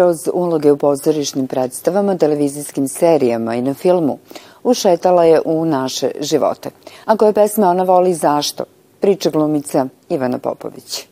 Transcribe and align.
kroz 0.00 0.28
uloge 0.34 0.72
u 0.72 0.76
pozorišnim 0.76 1.46
predstavama, 1.46 2.16
televizijskim 2.16 2.88
serijama 2.88 3.54
i 3.54 3.62
na 3.62 3.74
filmu, 3.74 4.18
ušetala 4.62 5.24
je 5.24 5.40
u 5.44 5.64
naše 5.64 6.10
živote. 6.20 6.70
A 7.04 7.16
koje 7.16 7.32
pesme 7.32 7.66
ona 7.66 7.82
voli 7.82 8.14
zašto? 8.14 8.64
Priča 9.00 9.30
glumica 9.30 9.86
Ivana 10.08 10.38
Popović. 10.38 11.06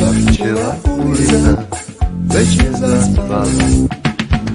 Bašćeva 0.00 0.74
ulica 1.06 1.62
već 2.34 2.64
je 2.64 2.72
zaspala 2.72 3.44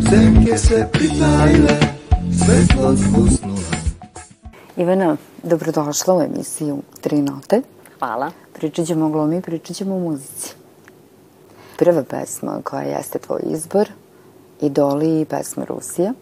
Senke 0.09 0.57
se 0.57 0.88
pritajile, 0.91 1.95
svetlo 2.44 2.95
zbusnula 2.95 3.59
Ivana, 4.77 5.17
dobrodošla 5.43 6.16
u 6.16 6.21
emisiju 6.21 6.81
Tri 7.02 7.21
note. 7.21 7.62
Hvala. 7.99 8.31
Pričat 8.53 8.85
ćemo 8.85 9.05
o 9.05 9.09
glumi, 9.09 9.41
pričat 9.41 9.76
ćemo 9.76 9.95
o 9.95 9.99
muzici. 9.99 10.53
Prva 11.77 12.03
pesma 12.03 12.62
koja 12.63 12.81
jeste 12.81 13.20
tvoj 13.20 13.41
izbor, 13.43 13.90
Idoli 14.62 15.21
i 15.21 15.26
pesma 15.26 15.66
Rusija. 15.66 16.13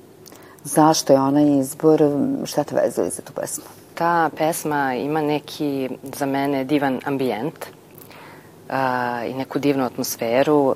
Zašto 0.64 1.14
je 1.14 1.20
ona 1.20 1.42
izbor, 1.42 2.04
šta 2.46 2.64
te 2.64 2.76
vezuje 2.76 3.10
za 3.10 3.22
tu 3.22 3.34
pesmu? 3.34 3.64
Ta 3.94 4.30
pesma 4.38 4.96
ima 4.96 5.22
neki, 5.22 5.90
za 6.18 6.26
mene, 6.26 6.64
divan 6.64 7.00
ambijent 7.06 7.66
uh, 8.70 9.30
i 9.30 9.34
neku 9.34 9.60
divnu 9.60 9.86
atmosferu, 9.86 10.66
uh, 10.66 10.76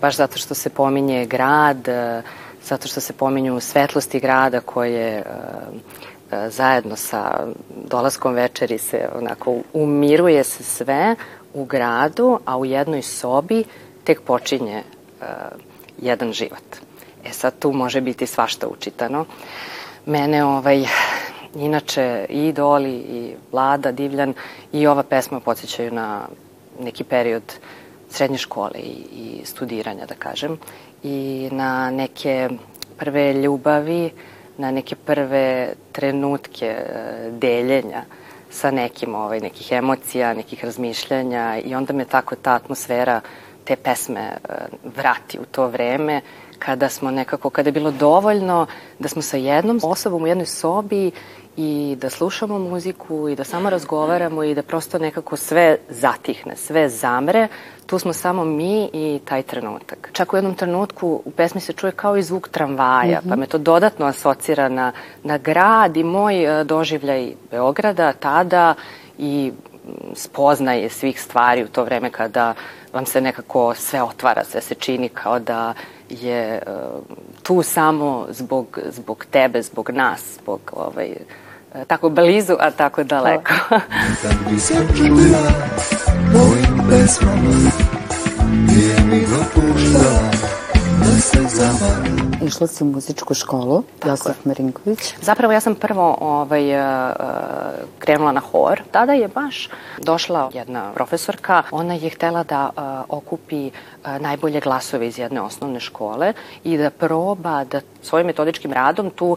baš 0.00 0.16
zato 0.16 0.38
što 0.38 0.54
se 0.54 0.70
pominje 0.70 1.26
grad, 1.26 1.88
uh, 1.88 2.24
zato 2.64 2.88
što 2.88 3.00
se 3.00 3.12
pominju 3.12 3.60
svetlosti 3.60 4.20
grada 4.20 4.60
koje 4.60 5.22
uh, 5.22 6.38
zajedno 6.48 6.96
sa 6.96 7.46
dolaskom 7.90 8.34
večeri 8.34 8.78
se 8.78 9.08
onako 9.14 9.56
umiruje 9.72 10.44
se 10.44 10.64
sve 10.64 11.16
u 11.54 11.64
gradu, 11.64 12.38
a 12.44 12.58
u 12.58 12.64
jednoj 12.64 13.02
sobi 13.02 13.64
tek 14.04 14.20
počinje 14.20 14.82
uh, 14.82 15.26
jedan 15.98 16.32
život. 16.32 16.76
E 17.24 17.32
sad 17.32 17.58
tu 17.58 17.72
može 17.72 18.00
biti 18.00 18.26
svašta 18.26 18.66
učitano. 18.68 19.24
Mene 20.06 20.44
ovaj, 20.44 20.84
inače 21.54 22.26
i 22.28 22.48
Idoli 22.48 22.94
i 22.94 23.34
Vlada 23.52 23.92
Divljan 23.92 24.34
i 24.72 24.86
ova 24.86 25.02
pesma 25.02 25.40
podsjećaju 25.40 25.92
na 25.92 26.28
neki 26.80 27.04
period 27.04 27.42
srednje 28.10 28.38
škole 28.38 28.78
i, 28.78 28.96
i 29.12 29.40
studiranja, 29.44 30.06
da 30.06 30.14
kažem, 30.14 30.58
i 31.04 31.48
na 31.52 31.90
neke 31.90 32.48
prve 32.96 33.32
ljubavi, 33.32 34.10
na 34.58 34.70
neke 34.70 34.96
prve 34.96 35.74
trenutke 35.92 36.66
e, 36.66 37.30
deljenja 37.30 38.04
sa 38.50 38.70
nekim 38.70 39.14
ovaj, 39.14 39.40
nekih 39.40 39.72
emocija, 39.72 40.34
nekih 40.34 40.64
razmišljanja 40.64 41.58
i 41.64 41.74
onda 41.74 41.92
me 41.92 42.04
tako 42.04 42.36
ta 42.36 42.54
atmosfera 42.54 43.20
te 43.64 43.76
pesme 43.76 44.20
e, 44.20 44.54
vrati 44.96 45.38
u 45.38 45.44
to 45.44 45.66
vreme 45.66 46.20
kada 46.58 46.88
smo 46.88 47.10
nekako, 47.10 47.50
kada 47.50 47.68
je 47.68 47.72
bilo 47.72 47.90
dovoljno 47.90 48.66
da 48.98 49.08
smo 49.08 49.22
sa 49.22 49.36
jednom 49.36 49.80
osobom 49.82 50.22
u 50.22 50.26
jednoj 50.26 50.46
sobi 50.46 51.10
i 51.56 51.96
da 52.00 52.10
slušamo 52.10 52.58
muziku 52.58 53.28
i 53.28 53.36
da 53.36 53.44
samo 53.44 53.70
razgovaramo 53.70 54.44
i 54.44 54.54
da 54.54 54.62
prosto 54.62 54.98
nekako 54.98 55.36
sve 55.36 55.76
zatihne, 55.88 56.56
sve 56.56 56.88
zamre, 56.88 57.48
tu 57.86 57.98
smo 57.98 58.12
samo 58.12 58.44
mi 58.44 58.90
i 58.92 59.20
taj 59.24 59.42
trenutak. 59.42 60.10
Čak 60.12 60.32
u 60.32 60.36
jednom 60.36 60.54
trenutku 60.54 61.22
u 61.24 61.30
pesmi 61.30 61.60
se 61.60 61.72
čuje 61.72 61.92
kao 61.92 62.16
i 62.16 62.22
zvuk 62.22 62.48
tramvaja, 62.48 63.20
mm 63.20 63.26
-hmm. 63.26 63.30
pa 63.30 63.36
me 63.36 63.46
to 63.46 63.58
dodatno 63.58 64.06
asocira 64.06 64.68
na, 64.68 64.92
na 65.22 65.38
grad 65.38 65.96
i 65.96 66.04
moj 66.04 66.60
e, 66.60 66.64
doživljaj 66.64 67.32
Beograda 67.50 68.12
tada 68.12 68.74
i 69.18 69.52
spoznaje 70.14 70.88
svih 70.88 71.22
stvari 71.22 71.64
u 71.64 71.68
to 71.68 71.84
vreme 71.84 72.10
kada 72.10 72.54
vam 72.92 73.06
se 73.06 73.20
nekako 73.20 73.74
sve 73.74 74.02
otvara, 74.02 74.44
sve 74.44 74.60
se 74.60 74.74
čini 74.74 75.08
kao 75.08 75.38
da 75.38 75.74
je 76.08 76.62
uh, 76.66 77.02
tu 77.42 77.62
samo 77.62 78.26
zbog, 78.30 78.78
zbog 78.90 79.24
tebe, 79.30 79.62
zbog 79.62 79.90
nas, 79.90 80.38
zbog 80.42 80.60
ovaj, 80.72 81.10
uh, 81.10 81.43
tako 81.86 82.08
blizu, 82.08 82.56
a 82.60 82.70
tako 82.70 83.04
daleko. 83.04 83.52
Kad 84.22 84.36
bi 84.50 84.60
se 84.60 84.74
čudila 84.96 85.50
mojim 86.32 86.88
pesmama 86.90 87.70
Nije 88.50 88.96
mi 89.10 89.26
dopuštala 89.26 90.53
Išla 92.46 92.66
si 92.66 92.84
u 92.84 92.86
muzičku 92.86 93.34
školu, 93.34 93.82
je. 94.04 94.34
Marinković. 94.44 95.14
Zapravo 95.20 95.52
ja 95.52 95.60
sam 95.60 95.74
prvo 95.74 96.16
ovaj, 96.20 96.80
uh, 96.80 97.16
krenula 97.98 98.32
na 98.32 98.40
hor. 98.40 98.82
Tada 98.90 99.12
je 99.12 99.28
baš 99.28 99.68
došla 100.02 100.50
jedna 100.54 100.92
profesorka. 100.94 101.62
Ona 101.70 101.94
je 101.94 102.10
htela 102.10 102.42
da 102.44 102.70
uh, 102.76 102.82
okupi 103.16 103.66
uh, 103.66 104.20
najbolje 104.20 104.60
glasove 104.60 105.08
iz 105.08 105.18
jedne 105.18 105.40
osnovne 105.40 105.80
škole 105.80 106.32
i 106.64 106.76
da 106.78 106.90
proba 106.90 107.64
da 107.64 107.80
svojim 108.02 108.26
metodičkim 108.26 108.72
radom 108.72 109.10
tu 109.10 109.36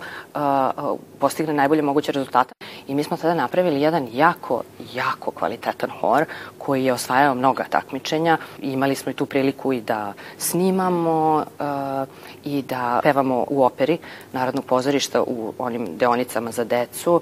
postigne 1.19 1.53
najbolje 1.53 1.81
moguće 1.81 2.11
rezultate. 2.11 2.53
I 2.87 2.95
mi 2.95 3.03
smo 3.03 3.17
tada 3.17 3.33
napravili 3.33 3.81
jedan 3.81 4.07
jako, 4.13 4.61
jako 4.93 5.31
kvalitetan 5.31 5.89
hor 5.89 6.25
koji 6.57 6.85
je 6.85 6.93
osvajao 6.93 7.35
mnoga 7.35 7.63
takmičenja. 7.63 8.37
Imali 8.61 8.95
smo 8.95 9.11
i 9.11 9.15
tu 9.15 9.25
priliku 9.25 9.73
i 9.73 9.81
da 9.81 10.13
snimamo 10.37 11.45
uh, 11.59 12.07
i 12.43 12.61
da 12.61 12.99
pevamo 13.03 13.45
u 13.49 13.63
operi 13.63 13.97
Narodnog 14.33 14.65
pozorišta 14.65 15.21
u 15.21 15.53
onim 15.57 15.97
deonicama 15.97 16.51
za 16.51 16.63
decu 16.63 17.21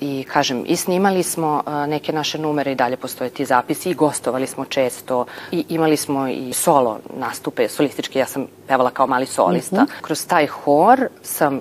i 0.00 0.24
kažem, 0.32 0.64
i 0.66 0.76
snimali 0.76 1.22
smo 1.22 1.62
uh, 1.66 1.72
neke 1.72 2.12
naše 2.12 2.38
numere 2.38 2.72
i 2.72 2.74
dalje 2.74 2.96
postoje 2.96 3.30
ti 3.30 3.44
zapisi 3.44 3.90
i 3.90 3.94
gostovali 3.94 4.46
smo 4.46 4.64
često 4.64 5.24
i 5.52 5.64
imali 5.68 5.96
smo 5.96 6.28
i 6.28 6.52
solo 6.52 6.98
nastupe 7.16 7.68
solističke, 7.68 8.18
ja 8.18 8.26
sam 8.26 8.46
pevala 8.68 8.90
kao 8.90 9.06
mali 9.06 9.26
solista. 9.26 9.82
Mm 9.82 9.86
-hmm. 9.86 10.00
Kroz 10.02 10.26
taj 10.26 10.46
hor 10.46 11.08
sam 11.22 11.60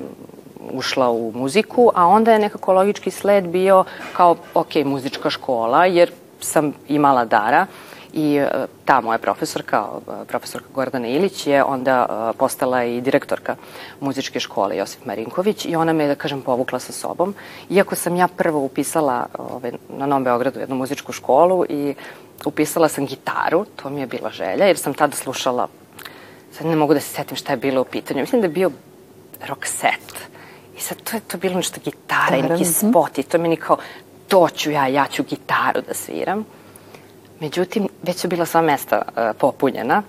ušla 0.74 1.10
u 1.10 1.32
muziku, 1.36 1.92
a 1.96 2.08
onda 2.08 2.34
je 2.34 2.40
nekako 2.40 2.74
logički 2.74 3.12
sled 3.12 3.48
bio 3.48 3.84
kao, 4.14 4.36
ok, 4.54 4.76
muzička 4.86 5.30
škola, 5.30 5.86
jer 5.86 6.12
sam 6.40 6.74
imala 6.88 7.26
dara 7.26 7.68
i 8.14 8.36
e, 8.36 8.66
ta 8.86 9.02
moja 9.02 9.18
profesorka, 9.18 9.86
e, 10.22 10.26
profesorka 10.26 10.68
Gordana 10.74 11.08
Ilić 11.08 11.48
je 11.48 11.64
onda 11.64 12.06
e, 12.10 12.38
postala 12.38 12.84
i 12.84 13.02
direktorka 13.02 13.56
muzičke 14.00 14.40
škole 14.40 14.78
Josip 14.78 15.06
Marinković 15.06 15.66
i 15.66 15.76
ona 15.76 15.94
me, 15.94 16.08
da 16.08 16.16
kažem, 16.16 16.42
povukla 16.42 16.80
sa 16.80 16.92
sobom. 16.92 17.36
Iako 17.70 17.96
sam 17.96 18.16
ja 18.16 18.28
prvo 18.28 18.60
upisala 18.60 19.26
ove, 19.38 19.72
na 19.90 20.06
Novom 20.06 20.24
Beogradu 20.24 20.60
jednu 20.60 20.76
muzičku 20.76 21.12
školu 21.12 21.66
i 21.70 21.96
upisala 22.46 22.90
sam 22.90 23.06
gitaru, 23.06 23.66
to 23.76 23.90
mi 23.90 24.02
je 24.02 24.08
bila 24.08 24.30
želja, 24.30 24.66
jer 24.66 24.78
sam 24.78 24.94
tada 24.94 25.16
slušala, 25.16 25.68
sad 26.52 26.68
ne 26.68 26.76
mogu 26.76 26.94
da 26.94 27.00
se 27.00 27.14
setim 27.14 27.38
šta 27.38 27.54
je 27.54 27.58
bilo 27.58 27.82
u 27.82 27.86
pitanju, 27.86 28.22
mislim 28.22 28.42
da 28.42 28.48
je 28.48 28.54
bio 28.54 28.72
rock 29.48 29.66
set. 29.66 30.29
I 30.80 30.82
sad 30.82 30.98
to 31.04 31.18
je 31.18 31.20
to 31.20 31.38
bilo 31.38 31.56
nešto 31.56 31.80
gitara 31.84 32.38
i 32.38 32.42
neki 32.42 32.66
spot 32.66 33.18
i 33.18 33.24
to 33.24 33.38
meni 33.38 33.56
kao, 33.56 33.78
to 34.28 34.50
ću 34.50 34.72
ja, 34.72 34.88
ja 34.88 35.06
ću 35.12 35.24
gitaru 35.24 35.82
da 35.88 35.94
sviram. 35.94 36.46
Međutim, 37.40 37.88
već 38.04 38.18
su 38.18 38.28
bila 38.28 38.46
sva 38.46 38.62
mesta 38.62 39.02
uh, 39.08 39.24
popunjena 39.38 40.04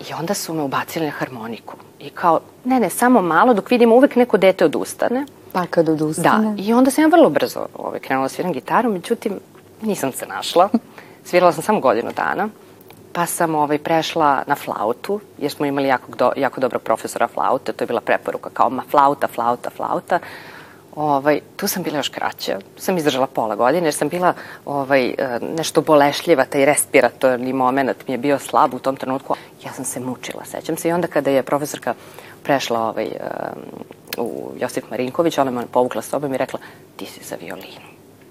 i 0.00 0.12
onda 0.20 0.34
su 0.34 0.54
me 0.54 0.62
ubacili 0.62 1.06
na 1.06 1.12
harmoniku. 1.12 1.76
I 2.00 2.10
kao, 2.10 2.40
ne, 2.64 2.80
ne, 2.80 2.90
samo 2.90 3.22
malo, 3.22 3.54
dok 3.54 3.70
vidimo 3.70 3.94
uvek 3.94 4.16
neko 4.16 4.36
dete 4.36 4.64
odustane. 4.64 5.26
Pa 5.52 5.66
kad 5.66 5.88
odustane? 5.88 6.54
Da, 6.54 6.62
i 6.62 6.72
onda 6.72 6.90
sam 6.90 7.04
ja 7.04 7.08
vrlo 7.08 7.30
brzo 7.30 7.66
ovaj, 7.74 8.00
krenula 8.00 8.24
da 8.24 8.28
sviram 8.28 8.52
gitaru, 8.52 8.92
međutim, 8.92 9.40
nisam 9.82 10.12
se 10.12 10.26
našla. 10.26 10.68
Svirala 11.24 11.52
sam 11.52 11.62
samo 11.62 11.80
godinu 11.80 12.10
dana, 12.16 12.48
pa 13.12 13.26
sam 13.26 13.54
ovaj, 13.54 13.78
prešla 13.78 14.42
na 14.46 14.54
flautu, 14.54 15.20
jer 15.38 15.50
smo 15.50 15.66
imali 15.66 15.88
jako, 15.88 16.12
do, 16.12 16.32
jako 16.36 16.60
dobrog 16.60 16.82
profesora 16.82 17.28
flaute, 17.28 17.72
to 17.72 17.84
je 17.84 17.86
bila 17.86 18.00
preporuka, 18.00 18.50
kao 18.50 18.70
ma 18.70 18.82
flauta, 18.90 19.28
flauta, 19.28 19.70
flauta. 19.70 20.18
Ovaj, 20.96 21.40
tu 21.56 21.68
sam 21.68 21.82
bila 21.82 21.96
još 21.96 22.08
kraća, 22.08 22.58
sam 22.76 22.96
izdržala 22.96 23.26
pola 23.26 23.56
godine 23.56 23.86
jer 23.86 23.94
sam 23.94 24.08
bila 24.08 24.34
ovaj, 24.64 25.06
e, 25.06 25.38
nešto 25.56 25.80
bolešljiva, 25.80 26.44
taj 26.44 26.64
respiratorni 26.64 27.52
moment 27.52 28.08
mi 28.08 28.14
je 28.14 28.18
bio 28.18 28.38
slab 28.38 28.74
u 28.74 28.78
tom 28.78 28.96
trenutku. 28.96 29.34
Ja 29.64 29.72
sam 29.72 29.84
se 29.84 30.00
mučila, 30.00 30.44
sećam 30.44 30.76
se. 30.76 30.88
I 30.88 30.92
onda 30.92 31.06
kada 31.06 31.30
je 31.30 31.42
profesorka 31.42 31.94
prešla 32.42 32.80
ovaj, 32.80 33.10
u 34.18 34.52
Josip 34.60 34.90
Marinković, 34.90 35.38
ona 35.38 35.50
me 35.50 35.66
povukla 35.66 36.02
sobom 36.02 36.34
i 36.34 36.38
rekla 36.38 36.58
ti 36.96 37.06
si 37.06 37.24
za 37.24 37.36
violinu. 37.40 37.88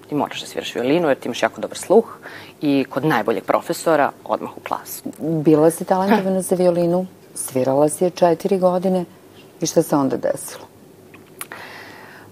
Ti 0.08 0.14
moraš 0.14 0.40
da 0.40 0.46
sviraš 0.46 0.74
violinu 0.74 1.08
jer 1.08 1.18
ti 1.18 1.28
imaš 1.28 1.42
jako 1.42 1.60
dobar 1.60 1.78
sluh 1.78 2.18
i 2.62 2.84
kod 2.90 3.04
najboljeg 3.04 3.44
profesora 3.44 4.10
odmah 4.24 4.56
u 4.56 4.60
klasu. 4.60 5.02
Bila 5.18 5.70
si 5.70 5.84
talentovana 5.84 6.42
za 6.42 6.56
violinu, 6.56 7.06
svirala 7.34 7.88
si 7.88 8.04
je 8.04 8.10
četiri 8.10 8.58
godine 8.58 9.04
i 9.60 9.66
šta 9.66 9.82
se 9.82 9.96
onda 9.96 10.16
desilo? 10.16 10.64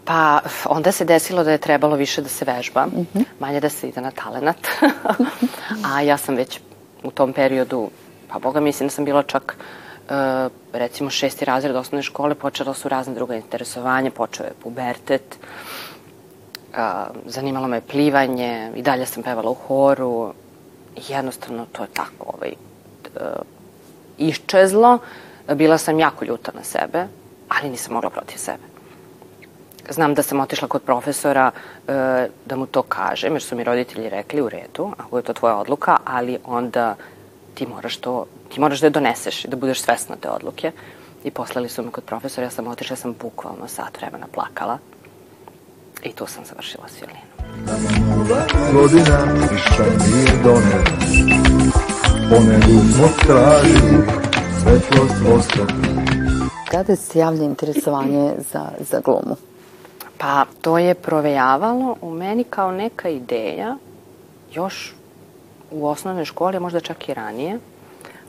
Pa 0.05 0.41
onda 0.65 0.93
se 0.93 1.05
desilo 1.05 1.45
da 1.45 1.53
je 1.53 1.59
trebalo 1.59 1.97
više 1.97 2.23
da 2.23 2.29
se 2.29 2.45
vežba, 2.45 2.87
mm 2.87 3.07
-hmm. 3.15 3.25
manje 3.39 3.61
da 3.61 3.69
se 3.69 3.89
ide 3.89 4.01
na 4.01 4.11
talenat. 4.11 4.57
A 5.95 6.01
ja 6.01 6.17
sam 6.17 6.35
već 6.35 6.61
u 7.03 7.11
tom 7.11 7.33
periodu, 7.33 7.91
pa 8.29 8.39
boga 8.39 8.61
mislim 8.61 8.89
da 8.89 8.95
sam 8.95 9.05
bila 9.05 9.23
čak 9.23 9.57
e, 10.09 10.49
recimo 10.73 11.11
šesti 11.11 11.45
razred 11.45 11.77
osnovne 11.77 12.03
škole, 12.03 12.35
počela 12.35 12.75
su 12.75 12.89
razne 12.89 13.15
druga 13.15 13.37
interesovanja, 13.37 14.11
počeo 14.11 14.47
je 14.47 14.53
pubertet, 14.63 15.39
a, 16.75 17.07
zanimalo 17.27 17.69
me 17.69 17.81
plivanje, 17.81 18.73
i 18.77 18.83
dalje 18.83 19.07
sam 19.07 19.23
pevala 19.23 19.51
u 19.51 19.55
horu, 19.55 20.33
jednostavno 21.09 21.67
to 21.73 21.83
je 21.83 21.89
tako 21.95 22.33
ovaj, 22.37 22.53
iščezlo, 24.19 24.99
bila 25.55 25.79
sam 25.79 25.99
jako 25.99 26.25
ljuta 26.25 26.53
na 26.55 26.65
sebe, 26.65 27.07
ali 27.49 27.71
nisam 27.71 27.95
mogla 27.95 28.11
protiv 28.11 28.39
sebe. 28.39 28.71
Znam 29.91 30.15
da 30.15 30.23
sam 30.23 30.41
otišla 30.41 30.69
kod 30.69 30.83
profesora 30.83 31.51
e, 31.51 32.29
da 32.47 32.57
mu 32.57 32.67
to 32.67 32.83
kažem, 32.83 33.33
jer 33.33 33.43
su 33.43 33.57
mi 33.57 33.65
roditelji 33.65 34.09
rekli 34.09 34.43
u 34.43 34.49
redu, 34.49 34.93
ako 34.99 35.17
je 35.17 35.23
to 35.23 35.33
tvoja 35.33 35.57
odluka, 35.57 35.97
ali 36.05 36.39
onda 36.45 36.97
ti 37.55 37.67
moraš 37.67 37.97
to, 37.97 38.27
ti 38.49 38.61
moraš 38.61 38.81
da 38.81 38.87
je 38.87 38.91
doneseš 38.91 39.45
i 39.45 39.49
da 39.49 39.57
budeš 39.57 39.83
svesna 39.83 40.17
te 40.17 40.31
odluke. 40.31 40.73
I 41.25 41.31
poslali 41.31 41.69
su 41.69 41.83
me 41.83 41.91
kod 41.91 42.05
profesora, 42.05 42.47
ja 42.47 42.51
sam 42.51 42.67
otišla, 42.67 42.97
sam 42.97 43.15
bukvalno 43.21 43.69
sat 43.69 43.99
vremena 44.01 44.27
plakala. 44.33 44.79
I 46.03 46.13
tu 46.13 46.27
sam 46.27 46.45
završila 46.45 46.85
s 46.89 47.01
violinom. 47.01 47.31
Godina 48.73 49.33
ništa 49.35 49.85
nije 50.07 50.43
donela 50.43 50.85
Ponedu 52.31 52.93
smo 52.95 53.09
tražili 53.27 54.07
svetlost 54.63 55.15
vostoka 55.25 55.75
Kada 56.71 56.97
se 56.97 57.19
javlja 57.19 57.45
interesovanje 57.45 58.33
za, 58.53 58.69
za 58.91 59.01
glumu? 59.01 59.37
Pa 60.19 60.45
to 60.61 60.79
je 60.79 60.95
provejavalo 60.95 61.97
u 62.01 62.11
meni 62.11 62.45
kao 62.45 62.73
neka 62.73 63.09
ideja 63.09 63.77
još 64.53 64.95
u 65.71 65.87
osnovnoj 65.87 66.25
školi, 66.25 66.57
a 66.57 66.61
možda 66.61 66.81
čak 66.81 67.09
i 67.09 67.15
ranije. 67.15 67.59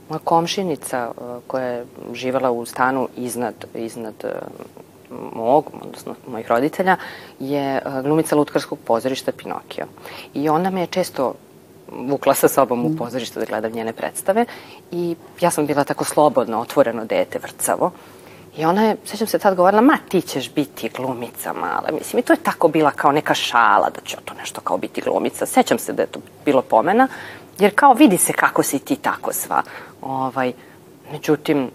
Moja 0.08 0.18
komšinica 0.24 0.98
e, 0.98 1.22
koja 1.46 1.66
je 1.66 1.86
živala 2.12 2.50
u 2.50 2.66
stanu 2.66 3.08
iznad, 3.16 3.54
iznad 3.74 4.14
e, 4.24 4.28
mog, 5.32 5.70
odnosno 5.82 6.14
mojih 6.26 6.48
roditelja, 6.48 6.96
je 7.38 7.76
e, 7.76 7.82
glumica 8.02 8.36
Lutkarskog 8.36 8.78
pozorišta 8.84 9.32
Pinokio. 9.32 9.86
I 10.34 10.48
ona 10.48 10.70
me 10.70 10.80
je 10.80 10.86
često 10.86 11.34
vukla 11.92 12.34
sa 12.34 12.48
sobom 12.48 12.86
u 12.86 12.96
pozorište 12.96 13.40
da 13.40 13.46
gledam 13.46 13.72
njene 13.72 13.92
predstave 13.92 14.44
i 14.90 15.16
ja 15.40 15.50
sam 15.50 15.66
bila 15.66 15.84
tako 15.84 16.04
slobodno, 16.04 16.60
otvoreno 16.60 17.04
dete, 17.04 17.38
vrcavo. 17.38 17.90
I 18.56 18.64
ona 18.64 18.84
je, 18.84 18.96
sećam 19.04 19.26
se 19.26 19.38
tad 19.38 19.54
govorila, 19.54 19.82
ma 19.82 19.98
ti 20.08 20.20
ćeš 20.20 20.54
biti 20.54 20.88
glumica 20.88 21.52
mala. 21.52 21.88
Mislim, 21.92 22.20
i 22.20 22.22
to 22.22 22.32
je 22.32 22.42
tako 22.42 22.68
bila 22.68 22.90
kao 22.90 23.12
neka 23.12 23.34
šala 23.34 23.90
da 23.94 24.00
će 24.04 24.16
to 24.24 24.34
nešto 24.34 24.60
kao 24.60 24.78
biti 24.78 25.00
glumica. 25.00 25.46
Sećam 25.46 25.78
se 25.78 25.92
da 25.92 26.02
je 26.02 26.06
to 26.06 26.20
bilo 26.44 26.62
pomena, 26.62 27.08
jer 27.58 27.72
kao 27.74 27.92
vidi 27.92 28.18
se 28.18 28.32
kako 28.32 28.62
si 28.62 28.78
ti 28.78 28.96
tako 28.96 29.32
sva. 29.32 29.62
Ovaj, 30.02 30.52
međutim, 31.12 31.70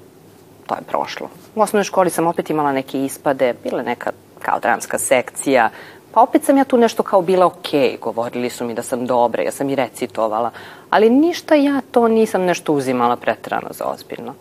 to 0.67 0.75
je 0.75 0.81
prošlo. 0.81 1.29
U 1.55 1.61
osnovnoj 1.61 1.83
školi 1.83 2.09
sam 2.09 2.27
opet 2.27 2.49
imala 2.49 2.71
neke 2.71 3.05
ispade, 3.05 3.53
bila 3.63 3.83
neka 3.83 4.11
kao 4.39 4.59
dramska 4.59 4.97
sekcija, 4.97 5.69
pa 6.13 6.21
opet 6.21 6.43
sam 6.43 6.57
ja 6.57 6.63
tu 6.63 6.77
nešto 6.77 7.03
kao 7.03 7.21
bila 7.21 7.45
okej, 7.45 7.79
okay. 7.79 7.99
govorili 7.99 8.49
su 8.49 8.65
mi 8.65 8.73
da 8.73 8.83
sam 8.83 9.05
dobra, 9.05 9.43
ja 9.43 9.51
sam 9.51 9.69
i 9.69 9.75
recitovala, 9.75 10.51
ali 10.89 11.09
ništa 11.09 11.55
ja 11.55 11.81
to 11.91 12.07
nisam 12.07 12.41
nešto 12.41 12.73
uzimala 12.73 13.15
pretrano 13.15 13.67
za 13.71 13.85
ozbiljno. 13.85 14.33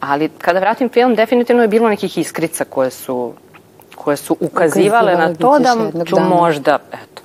Ali 0.00 0.28
kada 0.38 0.60
vratim 0.60 0.88
film, 0.88 1.14
definitivno 1.14 1.62
je 1.62 1.68
bilo 1.68 1.88
nekih 1.88 2.18
iskrica 2.18 2.64
koje 2.64 2.90
su, 2.90 3.32
koje 3.94 4.16
su 4.16 4.36
ukazivale 4.40 5.14
na 5.14 5.34
to 5.34 5.58
da 5.58 6.04
ću 6.04 6.14
dana. 6.14 6.28
možda, 6.28 6.78
eto. 6.92 7.22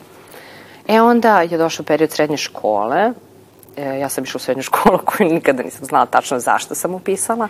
E 0.87 1.01
onda 1.01 1.41
je 1.41 1.57
došao 1.57 1.85
period 1.85 2.11
srednje 2.11 2.37
škole, 2.37 3.11
e, 3.77 3.99
ja 3.99 4.09
sam 4.09 4.23
išla 4.23 4.37
u 4.37 4.39
srednju 4.39 4.63
školu 4.63 4.99
koju 5.05 5.29
nikada 5.29 5.63
nisam 5.63 5.85
znala 5.85 6.05
tačno 6.05 6.39
zašto 6.39 6.75
sam 6.75 6.93
upisala, 6.93 7.47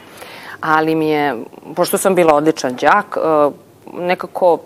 ali 0.61 0.95
mi 0.95 1.09
je, 1.09 1.35
pošto 1.75 1.97
sam 1.97 2.15
bila 2.15 2.35
odličan 2.35 2.75
đak, 2.75 3.17
e, 3.17 3.49
nekako 3.93 4.59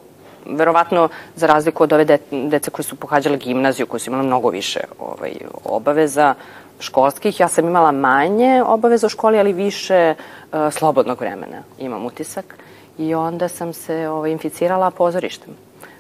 verovatno 0.46 1.10
za 1.36 1.48
razliku 1.48 1.84
od 1.84 1.94
ove 1.94 2.06
de, 2.06 2.18
dece 2.32 2.72
koje 2.72 2.84
su 2.84 2.96
pohađale 2.96 3.38
gimnaziju, 3.38 3.88
koje 3.88 4.00
su 4.00 4.10
imale 4.10 4.24
mnogo 4.24 4.50
više 4.50 4.80
ovaj, 5.00 5.34
obaveza, 5.64 6.36
školskih. 6.80 7.40
Ja 7.40 7.48
sam 7.48 7.68
imala 7.68 7.92
manje 7.92 8.64
obaveza 8.66 9.08
u 9.08 9.10
školi, 9.10 9.40
ali 9.40 9.54
više 9.54 10.16
uh, 10.16 10.74
slobodnog 10.74 11.20
vremena, 11.20 11.64
imam 11.80 12.06
utisak. 12.06 12.58
I 12.98 13.14
onda 13.16 13.48
sam 13.48 13.74
se 13.74 14.08
ovaj, 14.10 14.32
inficirala 14.32 14.92
pozorištem. 14.92 15.54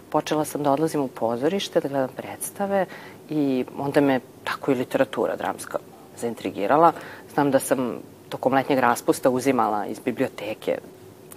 Počela 0.10 0.46
sam 0.46 0.64
da 0.64 0.72
odlazim 0.72 1.02
u 1.02 1.08
pozorište, 1.08 1.80
da 1.80 1.88
gledam 1.88 2.10
predstave 2.16 2.86
i 3.30 3.66
onda 3.78 4.02
me 4.02 4.20
tako 4.44 4.72
i 4.72 4.76
literatura 4.76 5.36
dramska 5.36 5.78
zaintrigirala. 6.18 6.92
Znam 7.34 7.52
da 7.52 7.60
sam 7.60 7.98
tokom 8.32 8.54
letnjeg 8.54 8.80
raspusta 8.80 9.30
uzimala 9.30 9.86
iz 9.86 10.00
biblioteke 10.00 10.78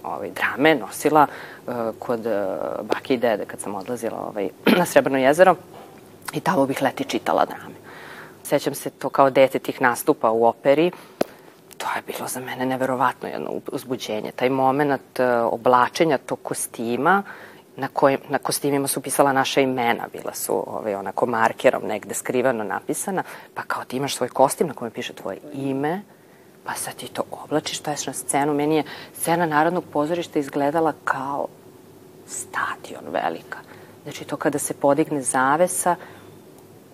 ovaj, 0.03 0.29
drame, 0.31 0.75
nosila 0.75 1.27
uh, 1.27 1.73
kod 1.99 2.25
uh, 2.25 2.85
bake 2.87 3.13
i 3.13 3.17
dede 3.17 3.45
kad 3.45 3.59
sam 3.59 3.75
odlazila 3.75 4.27
ovaj, 4.29 4.49
na 4.79 4.85
Srebrno 4.85 5.17
jezero 5.17 5.55
i 6.33 6.39
tamo 6.39 6.65
bih 6.65 6.81
leti 6.81 7.03
čitala 7.03 7.45
drame. 7.45 7.75
Sećam 8.43 8.75
se 8.75 8.89
to 8.89 9.09
kao 9.09 9.29
dete 9.29 9.59
tih 9.59 9.81
nastupa 9.81 10.31
u 10.31 10.45
operi. 10.45 10.91
To 11.77 11.87
je 11.95 12.01
bilo 12.07 12.27
za 12.27 12.39
mene 12.39 12.65
neverovatno 12.65 13.29
jedno 13.29 13.49
uzbuđenje. 13.71 14.31
Taj 14.31 14.49
moment 14.49 15.19
uh, 15.19 15.53
oblačenja 15.53 16.17
tog 16.17 16.39
kostima, 16.43 17.23
na, 17.77 17.87
kojim, 17.93 18.19
na 18.29 18.37
kostimima 18.37 18.87
su 18.87 19.01
pisala 19.01 19.33
naša 19.33 19.61
imena, 19.61 20.07
bila 20.13 20.33
su 20.33 20.63
ovaj, 20.67 20.95
onako 20.95 21.25
markerom 21.25 21.83
negde 21.83 22.13
skrivano 22.13 22.63
napisana, 22.63 23.23
pa 23.53 23.61
kao 23.61 23.83
ti 23.83 23.97
imaš 23.97 24.15
svoj 24.15 24.29
kostim 24.29 24.67
na 24.67 24.73
kojem 24.73 24.91
piše 24.91 25.13
tvoje 25.13 25.37
ime, 25.53 26.01
pa 26.65 26.73
sad 26.73 26.95
ti 26.95 27.07
to 27.07 27.23
oblačiš, 27.31 27.79
staješ 27.79 28.07
na 28.07 28.13
scenu. 28.13 28.53
Meni 28.53 28.75
je 28.75 28.83
scena 29.13 29.45
Narodnog 29.45 29.83
pozorišta 29.93 30.39
izgledala 30.39 30.93
kao 31.03 31.47
stadion 32.27 33.03
velika. 33.11 33.59
Znači 34.03 34.25
to 34.25 34.37
kada 34.37 34.59
se 34.59 34.73
podigne 34.73 35.21
zavesa, 35.21 35.95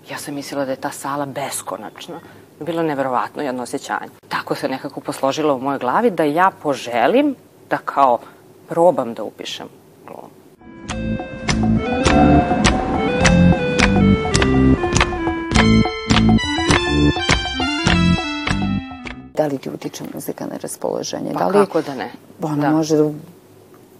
ja 0.10 0.18
sam 0.18 0.36
mislila 0.36 0.66
da 0.66 0.72
je 0.72 0.82
ta 0.82 0.92
sala 0.92 1.26
beskonačna. 1.26 2.20
Bilo 2.60 2.84
neverovatno 2.84 3.44
jedno 3.44 3.64
osjećanje. 3.64 4.12
Tako 4.28 4.56
se 4.56 4.70
nekako 4.70 5.00
posložilo 5.00 5.56
u 5.56 5.60
mojoj 5.60 5.80
glavi 5.80 6.12
da 6.12 6.24
ja 6.24 6.52
poželim 6.64 7.36
da 7.70 7.78
kao 7.78 8.20
probam 8.70 9.14
da 9.14 9.24
upišem 9.24 9.68
glumu. 10.08 10.30
Da 19.34 19.48
li 19.48 19.58
ti 19.58 19.70
utiče 19.70 20.04
muzika 20.14 20.46
na 20.46 20.58
raspoloženje? 20.58 21.34
Pa 21.34 21.40
da 21.40 21.48
li, 21.48 21.54
kako 21.54 21.82
da 21.82 21.96
ne? 21.96 22.12
Ona 22.42 22.62
da. 22.62 22.72
može 22.72 22.98
da 22.98 23.12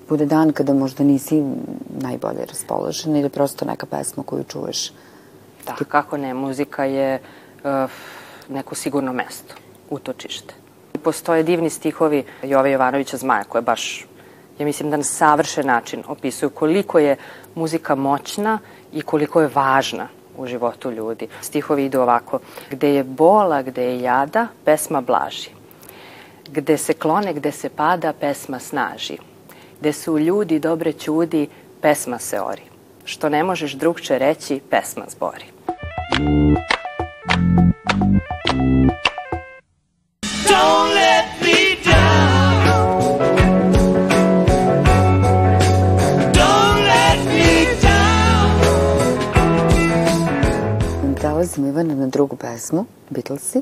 bude 0.10 0.26
dan 0.26 0.52
kada 0.52 0.74
možda 0.74 1.04
nisi 1.04 1.44
najbolje 1.90 2.46
raspoložena 2.46 3.20
ili 3.20 3.30
prosto 3.30 3.66
neka 3.66 3.86
pesma 3.86 4.24
koju 4.24 4.44
čuješ 4.44 4.92
Da, 5.66 5.76
kako 5.86 6.18
ne, 6.18 6.34
muzika 6.34 6.86
je 6.86 7.20
uh, 7.64 7.92
neko 8.50 8.76
sigurno 8.76 9.14
mesto, 9.14 9.56
utočište. 9.90 10.54
Postoje 11.04 11.44
divni 11.44 11.70
stihovi 11.70 12.24
Jove 12.44 12.72
Jovanovića 12.72 13.18
Zmaja 13.18 13.44
koje 13.44 13.62
baš, 13.62 14.08
ja 14.60 14.66
mislim 14.66 14.90
da 14.90 14.98
na 14.98 15.04
savršen 15.04 15.68
način 15.68 16.04
opisuju 16.08 16.50
koliko 16.50 17.00
je 17.00 17.16
muzika 17.56 17.96
moćna 17.96 18.60
i 18.94 19.02
koliko 19.02 19.42
je 19.42 19.50
važna 19.56 20.08
u 20.38 20.48
životu 20.48 20.92
ljudi. 20.92 21.28
Stihovi 21.42 21.86
idu 21.86 22.02
ovako. 22.02 22.40
Gde 22.70 22.94
je 22.94 23.04
bola, 23.04 23.62
gde 23.62 23.84
je 23.84 24.02
jada, 24.02 24.48
pesma 24.66 25.02
blaži. 25.02 25.50
Gde 26.52 26.78
se 26.78 26.94
klone, 26.94 27.34
gde 27.34 27.52
se 27.52 27.70
pada, 27.70 28.14
pesma 28.14 28.60
snaži. 28.60 29.18
Gde 29.80 29.94
su 29.94 30.20
ljudi 30.20 30.60
dobre 30.60 30.94
čudi, 30.94 31.48
pesma 31.82 32.20
se 32.20 32.42
ori. 32.42 32.62
Što 33.06 33.30
ne 33.30 33.44
možeš 33.44 33.74
drugče 33.74 34.18
reći, 34.18 34.62
pesma 34.70 35.06
zbori. 35.10 35.46
Prelazim 51.42 51.68
Ivana 51.68 51.96
na 51.96 52.08
drugu 52.08 52.36
pesmu, 52.36 52.86
Beatlesi. 53.10 53.62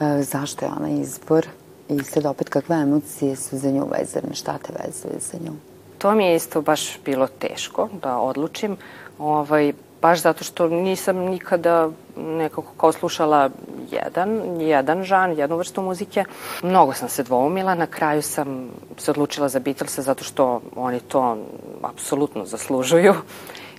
E, 0.00 0.22
zašto 0.22 0.64
je 0.64 0.70
ona 0.78 0.90
izbor? 0.90 1.46
I 1.88 2.04
sad 2.04 2.26
opet 2.26 2.48
kakve 2.48 2.76
emocije 2.76 3.36
su 3.36 3.58
za 3.58 3.70
nju 3.70 3.86
vezane? 3.98 4.34
Šta 4.34 4.58
te 4.58 4.72
vezuje 4.72 5.20
za 5.20 5.38
nju? 5.44 5.52
To 5.98 6.12
mi 6.14 6.24
je 6.24 6.36
isto 6.36 6.62
baš 6.62 6.98
bilo 7.04 7.26
teško 7.26 7.88
da 8.02 8.18
odlučim. 8.18 8.76
Ovaj, 9.18 9.72
baš 10.02 10.22
zato 10.22 10.44
što 10.44 10.68
nisam 10.68 11.16
nikada 11.16 11.90
nekako 12.16 12.72
kao 12.76 12.92
slušala 12.92 13.50
jedan, 13.90 14.60
jedan 14.60 15.04
žan, 15.04 15.38
jednu 15.38 15.56
vrstu 15.56 15.82
muzike. 15.82 16.24
Mnogo 16.62 16.92
sam 16.92 17.08
se 17.08 17.22
dvoumila, 17.22 17.74
na 17.74 17.86
kraju 17.86 18.22
sam 18.22 18.70
se 18.98 19.10
odlučila 19.10 19.48
za 19.48 19.58
Beatlesa 19.58 20.02
zato 20.02 20.24
što 20.24 20.60
oni 20.76 21.00
to 21.00 21.36
apsolutno 21.82 22.44
zaslužuju, 22.44 23.14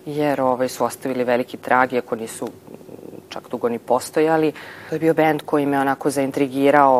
jer 0.05 0.41
ovaj, 0.41 0.69
su 0.69 0.83
ostavili 0.83 1.23
veliki 1.23 1.57
trag, 1.57 1.93
iako 1.93 2.15
nisu 2.15 2.49
čak 3.33 3.49
dugo 3.51 3.69
ni 3.69 3.79
postojali. 3.79 4.51
To 4.89 4.95
je 4.95 4.99
bio 4.99 5.13
band 5.13 5.41
koji 5.45 5.65
me 5.65 5.79
onako 5.79 6.09
zaintrigirao 6.09 6.99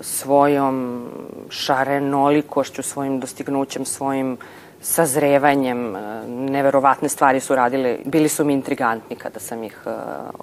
svojom 0.00 1.06
šarenolikošću, 1.50 2.82
svojim 2.82 3.20
dostignućem, 3.20 3.84
svojim 3.84 4.38
sazrevanjem, 4.80 5.96
e, 5.96 6.00
neverovatne 6.28 7.08
stvari 7.08 7.40
su 7.40 7.54
radili, 7.54 7.98
bili 8.04 8.28
su 8.28 8.44
mi 8.44 8.52
intrigantni 8.52 9.16
kada 9.16 9.40
sam 9.40 9.64
ih 9.64 9.82
uh, 9.86 9.92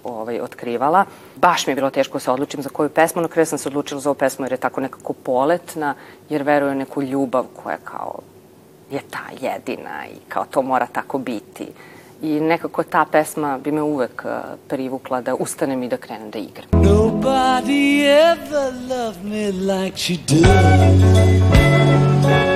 ovaj, 0.04 0.40
otkrivala. 0.40 1.06
Baš 1.36 1.68
mi 1.68 1.72
je 1.72 1.76
bilo 1.76 1.90
teško 1.90 2.14
da 2.14 2.20
se 2.20 2.32
odlučim 2.32 2.62
za 2.62 2.70
koju 2.70 2.90
pesmu, 2.90 3.22
no 3.22 3.28
kada 3.28 3.46
sam 3.46 3.58
se 3.58 3.70
odlučila 3.70 4.02
za 4.02 4.10
ovu 4.10 4.18
pesmu 4.18 4.46
jer 4.46 4.52
je 4.52 4.58
tako 4.58 4.82
nekako 4.82 5.14
poletna, 5.14 5.96
jer 6.30 6.44
veruje 6.44 6.76
neku 6.76 7.02
ljubav 7.02 7.46
koja 7.64 7.78
kao 7.84 8.20
je 8.92 9.00
ta 9.10 9.26
jedina 9.42 10.08
i 10.08 10.18
kao 10.28 10.46
to 10.46 10.62
mora 10.62 10.88
tako 10.92 11.18
biti. 11.18 11.68
I 12.24 12.40
nekako 12.40 12.84
ta 12.84 13.06
pesma 13.12 13.58
bi 13.58 13.72
me 13.72 13.82
uvek 13.82 14.22
uh, 14.26 14.32
privukla 14.68 15.22
da 15.22 15.36
ustanem 15.36 15.84
i 15.84 15.88
da 15.90 15.98
krenem 15.98 16.30
da 16.32 16.40
igram. 16.40 16.66
Nobody 16.72 18.06
ever 18.06 18.74
loved 18.90 19.24
me 19.24 19.52
like 19.52 19.98
she 19.98 20.14
does. 20.28 20.44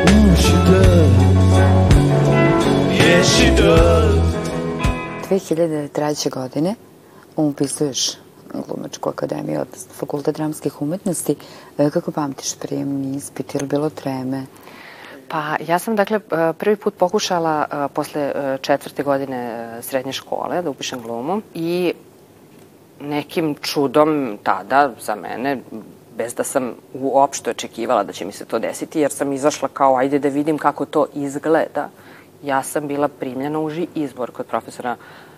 Mm, 0.07 0.35
she 0.41 0.57
does. 0.71 1.11
Yes, 2.99 3.37
she 3.37 3.49
does. 3.55 4.21
2003. 5.29 6.29
godine 6.29 6.75
upisuješ 7.35 8.11
glumačku 8.67 9.09
akademiju, 9.09 9.61
od 9.61 9.67
fakultet 9.99 10.35
dramskih 10.35 10.81
umetnosti. 10.81 11.35
E, 11.77 11.89
kako 11.89 12.11
pamtiš 12.11 12.55
prijemni 12.55 13.15
ispit? 13.17 13.55
Je 13.55 13.61
li 13.61 13.67
bilo 13.67 13.89
treme? 13.89 14.45
Pa 15.27 15.55
ja 15.67 15.79
sam 15.79 15.95
dakle 15.95 16.19
prvi 16.57 16.75
put 16.75 16.97
pokušala 16.97 17.65
e, 17.71 17.87
posle 17.93 18.21
e, 18.21 18.57
četvrte 18.61 19.03
godine 19.03 19.69
srednje 19.81 20.13
škole 20.13 20.61
da 20.61 20.69
upišem 20.69 21.01
glumu 21.01 21.41
i 21.53 21.93
nekim 22.99 23.55
čudom 23.61 24.37
tada 24.43 24.91
za 24.99 25.15
mene 25.15 25.57
bez 26.17 26.33
da 26.33 26.43
sam 26.43 26.73
uopšte 26.93 27.49
očekivala 27.49 28.03
da 28.03 28.13
će 28.13 28.25
mi 28.25 28.31
se 28.31 28.45
to 28.45 28.59
desiti, 28.59 28.99
jer 28.99 29.11
sam 29.11 29.33
izašla 29.33 29.69
kao 29.73 29.97
ajde 29.97 30.19
da 30.19 30.29
vidim 30.29 30.57
kako 30.57 30.85
to 30.85 31.05
izgleda. 31.13 31.89
Ja 32.43 32.63
sam 32.63 32.87
bila 32.87 33.07
primljena 33.07 33.59
u 33.59 33.71
izbor 33.95 34.31
kod 34.31 34.45
profesora 34.45 34.95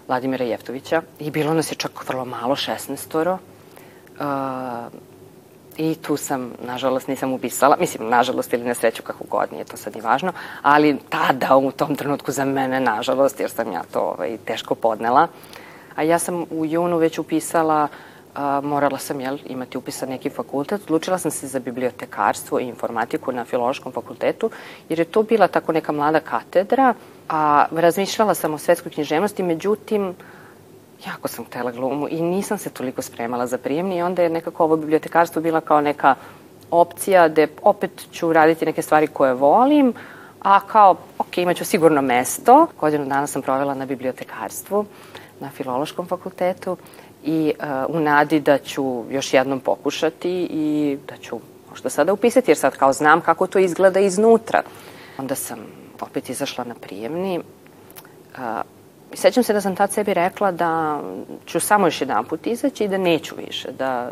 Vladimira 0.07 0.45
Jeftovića 0.45 1.01
i 1.19 1.31
bilo 1.31 1.53
nas 1.53 1.71
je 1.71 1.75
čak 1.75 2.09
vrlo 2.09 2.25
malo, 2.25 2.55
16 2.55 3.37
Uh, 4.19 4.25
I 5.79 5.95
tu 5.95 6.17
sam, 6.17 6.51
nažalost, 6.59 7.07
nisam 7.07 7.33
upisala, 7.33 7.77
mislim, 7.79 8.09
nažalost 8.09 8.53
ili 8.53 8.63
na 8.63 8.73
sreću 8.73 9.03
kako 9.03 9.23
god, 9.29 9.51
nije 9.53 9.63
to 9.63 9.77
sad 9.77 9.95
ni 9.95 10.01
važno, 10.01 10.31
ali 10.61 10.97
tada 11.09 11.55
u 11.55 11.71
tom 11.71 11.95
trenutku 11.95 12.31
za 12.31 12.45
mene, 12.45 12.79
nažalost, 12.79 13.39
jer 13.39 13.49
sam 13.49 13.71
ja 13.71 13.83
to 13.93 13.99
ovaj, 13.99 14.37
teško 14.45 14.75
podnela. 14.75 15.27
A 15.95 16.03
ja 16.03 16.19
sam 16.19 16.45
u 16.51 16.65
junu 16.65 16.97
već 16.97 17.19
upisala 17.19 17.87
a, 18.35 18.61
morala 18.61 18.97
sam 18.97 19.21
jel, 19.21 19.37
imati 19.45 19.77
upisan 19.77 20.09
neki 20.09 20.29
fakultet. 20.29 20.81
Odlučila 20.83 21.17
sam 21.17 21.31
se 21.31 21.47
za 21.47 21.59
bibliotekarstvo 21.59 22.59
i 22.59 22.67
informatiku 22.67 23.31
na 23.31 23.45
Filološkom 23.45 23.91
fakultetu, 23.91 24.49
jer 24.89 24.99
je 24.99 25.05
to 25.05 25.23
bila 25.23 25.47
tako 25.47 25.71
neka 25.71 25.91
mlada 25.91 26.19
katedra, 26.19 26.93
a 27.29 27.65
razmišljala 27.71 28.35
sam 28.35 28.53
o 28.53 28.57
svetskoj 28.57 28.91
književnosti, 28.91 29.43
međutim, 29.43 30.13
jako 31.07 31.27
sam 31.27 31.45
htela 31.45 31.71
glumu 31.71 32.07
i 32.09 32.21
nisam 32.21 32.57
se 32.57 32.69
toliko 32.69 33.01
spremala 33.01 33.47
za 33.47 33.57
prijemni 33.57 33.97
i 33.97 34.01
onda 34.01 34.23
je 34.23 34.29
nekako 34.29 34.63
ovo 34.63 34.77
bibliotekarstvo 34.77 35.41
bila 35.41 35.61
kao 35.61 35.81
neka 35.81 36.15
opcija 36.71 37.27
gde 37.27 37.47
opet 37.61 38.07
ću 38.11 38.33
raditi 38.33 38.65
neke 38.65 38.81
stvari 38.81 39.07
koje 39.07 39.33
volim, 39.33 39.93
a 40.41 40.59
kao, 40.59 40.95
ok, 41.17 41.37
imaću 41.37 41.65
sigurno 41.65 42.01
mesto. 42.01 42.67
Godinu 42.79 43.05
dana 43.05 43.27
sam 43.27 43.41
provela 43.41 43.73
na 43.73 43.85
bibliotekarstvu 43.85 44.85
na 45.39 45.49
Filološkom 45.49 46.07
fakultetu 46.07 46.77
i 47.23 47.53
uh, 47.59 47.95
u 47.95 47.99
nadi 47.99 48.39
da 48.39 48.57
ću 48.57 49.03
još 49.09 49.33
jednom 49.33 49.59
pokušati 49.59 50.47
i 50.51 50.97
da 51.07 51.17
ću 51.17 51.39
možda 51.69 51.89
sada 51.89 52.13
upisati, 52.13 52.51
jer 52.51 52.57
sad 52.57 52.77
kao 52.77 52.93
znam 52.93 53.21
kako 53.21 53.47
to 53.47 53.59
izgleda 53.59 53.99
iznutra. 53.99 54.61
Onda 55.17 55.35
sam 55.35 55.59
opet 56.01 56.29
izašla 56.29 56.63
na 56.63 56.75
prijemni. 56.75 57.39
Uh, 57.39 58.43
sećam 59.13 59.43
se 59.43 59.53
da 59.53 59.61
sam 59.61 59.75
tad 59.75 59.91
sebi 59.91 60.13
rekla 60.13 60.51
da 60.51 61.01
ću 61.45 61.59
samo 61.59 61.87
još 61.87 62.01
jedan 62.01 62.25
put 62.25 62.47
izaći 62.47 62.83
i 62.83 62.87
da 62.87 62.97
neću 62.97 63.35
više, 63.35 63.71
da 63.71 64.11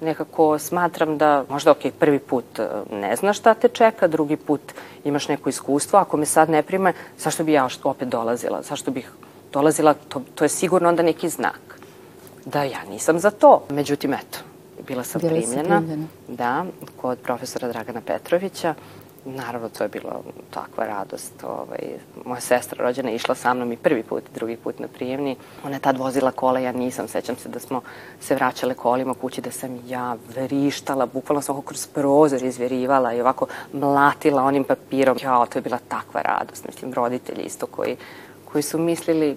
nekako 0.00 0.58
smatram 0.58 1.18
da 1.18 1.44
možda 1.48 1.70
ok, 1.70 1.82
prvi 1.98 2.18
put 2.18 2.60
ne 2.92 3.16
znaš 3.16 3.38
šta 3.38 3.54
te 3.54 3.68
čeka, 3.68 4.08
drugi 4.08 4.36
put 4.36 4.60
imaš 5.04 5.28
neko 5.28 5.48
iskustvo, 5.48 5.98
ako 5.98 6.16
me 6.16 6.26
sad 6.26 6.50
ne 6.50 6.62
prime, 6.62 6.92
zašto 7.18 7.44
bi 7.44 7.52
ja 7.52 7.68
opet 7.84 8.08
dolazila, 8.08 8.62
zašto 8.62 8.90
bih 8.90 9.10
dolazila, 9.52 9.94
to, 9.94 10.22
to 10.34 10.44
je 10.44 10.48
sigurno 10.48 10.88
onda 10.88 11.02
neki 11.02 11.28
znak 11.28 11.60
da 12.44 12.62
ja 12.62 12.84
nisam 12.90 13.18
za 13.18 13.30
to. 13.30 13.62
Međutim, 13.70 14.14
eto, 14.14 14.38
bila 14.86 15.04
sam 15.04 15.20
bila 15.20 15.32
primljena, 15.32 15.78
primljena. 15.78 16.06
Da, 16.28 16.64
kod 16.96 17.18
profesora 17.18 17.68
Dragana 17.68 18.00
Petrovića. 18.00 18.74
Naravno, 19.36 19.68
to 19.68 19.84
je 19.84 19.88
bilo 19.88 20.22
takva 20.50 20.86
radost. 20.86 21.44
Ovaj, 21.44 21.78
moja 22.24 22.40
sestra 22.40 22.84
rođena 22.84 23.08
je 23.08 23.16
išla 23.16 23.34
sa 23.34 23.54
mnom 23.54 23.72
i 23.72 23.76
prvi 23.76 24.02
put 24.02 24.22
i 24.22 24.34
drugi 24.34 24.56
put 24.56 24.78
na 24.78 24.88
prijemni. 24.88 25.36
Ona 25.64 25.76
je 25.76 25.80
tad 25.80 25.98
vozila 25.98 26.30
kola, 26.30 26.58
ja 26.58 26.72
nisam. 26.72 27.08
Sećam 27.08 27.36
se 27.36 27.48
da 27.48 27.58
smo 27.58 27.80
se 28.20 28.34
vraćale 28.34 28.74
kolima 28.74 29.14
kući, 29.14 29.40
da 29.40 29.50
sam 29.50 29.82
ja 29.86 30.16
vrištala, 30.34 31.06
bukvalno 31.06 31.42
sam 31.42 31.62
kroz 31.62 31.86
prozor 31.86 32.42
izvjerivala 32.42 33.14
i 33.14 33.20
ovako 33.20 33.46
mlatila 33.72 34.42
onim 34.42 34.64
papirom. 34.64 35.16
Ja, 35.22 35.46
to 35.46 35.58
je 35.58 35.62
bila 35.62 35.78
takva 35.88 36.22
radost. 36.22 36.66
Mislim, 36.66 36.92
roditelji 36.92 37.42
isto 37.42 37.66
koji 37.66 37.96
koji 38.52 38.62
su 38.62 38.78
mislili 38.78 39.36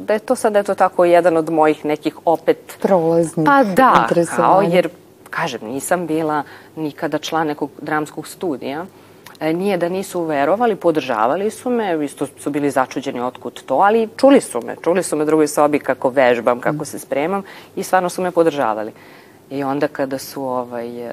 da 0.00 0.12
je 0.12 0.18
to 0.18 0.34
sad 0.36 0.56
eto 0.56 0.74
tako 0.74 1.04
jedan 1.04 1.36
od 1.36 1.50
mojih 1.50 1.84
nekih 1.84 2.16
opet... 2.24 2.78
Prolaznih 2.80 3.46
Pa 3.46 3.64
da, 3.64 4.08
kao 4.36 4.62
jer, 4.62 4.88
kažem, 5.30 5.60
nisam 5.64 6.06
bila 6.06 6.42
nikada 6.76 7.18
član 7.18 7.46
nekog 7.46 7.70
dramskog 7.82 8.28
studija. 8.28 8.86
E, 9.40 9.52
nije 9.52 9.76
da 9.76 9.88
nisu 9.88 10.22
verovali, 10.22 10.76
podržavali 10.76 11.50
su 11.50 11.70
me, 11.70 12.04
isto 12.04 12.26
su 12.38 12.50
bili 12.50 12.70
začuđeni 12.70 13.20
otkud 13.20 13.62
to, 13.66 13.74
ali 13.74 14.08
čuli 14.16 14.40
su 14.40 14.60
me, 14.60 14.76
čuli 14.84 15.02
su 15.02 15.16
me 15.16 15.24
drugoj 15.24 15.48
sobi 15.48 15.78
kako 15.78 16.10
vežbam, 16.10 16.60
kako 16.60 16.84
se 16.84 16.98
spremam 16.98 17.42
i 17.76 17.82
stvarno 17.82 18.08
su 18.08 18.22
me 18.22 18.30
podržavali. 18.30 18.92
I 19.50 19.62
onda 19.62 19.88
kada 19.88 20.18
su 20.18 20.42
ovaj, 20.42 21.06
e, 21.06 21.12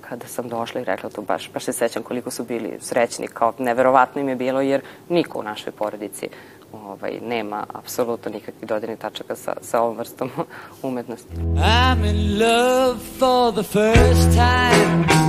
kada 0.00 0.26
sam 0.26 0.48
došla 0.48 0.80
i 0.80 0.84
rekla 0.84 1.10
to 1.10 1.22
baš, 1.22 1.50
baš 1.52 1.64
se 1.64 1.72
sećam 1.72 2.02
koliko 2.02 2.30
su 2.30 2.44
bili 2.44 2.78
srećni, 2.80 3.26
kao 3.26 3.52
neverovatno 3.58 4.20
im 4.20 4.28
je 4.28 4.36
bilo 4.36 4.60
jer 4.60 4.80
niko 5.08 5.38
u 5.38 5.42
našoj 5.42 5.72
porodici 5.72 6.28
ovaj, 6.72 7.20
nema 7.22 7.64
apsolutno 7.72 8.30
nikakvih 8.32 8.68
dodirnih 8.68 8.98
tačaka 8.98 9.36
sa, 9.36 9.54
sa 9.60 9.80
ovom 9.80 9.96
vrstom 9.96 10.30
umetnosti. 10.82 11.34
I'm 11.56 12.04
in 12.10 12.38
love 12.38 12.98
for 13.18 13.52
the 13.52 13.62
first 13.62 14.30
time 14.36 15.25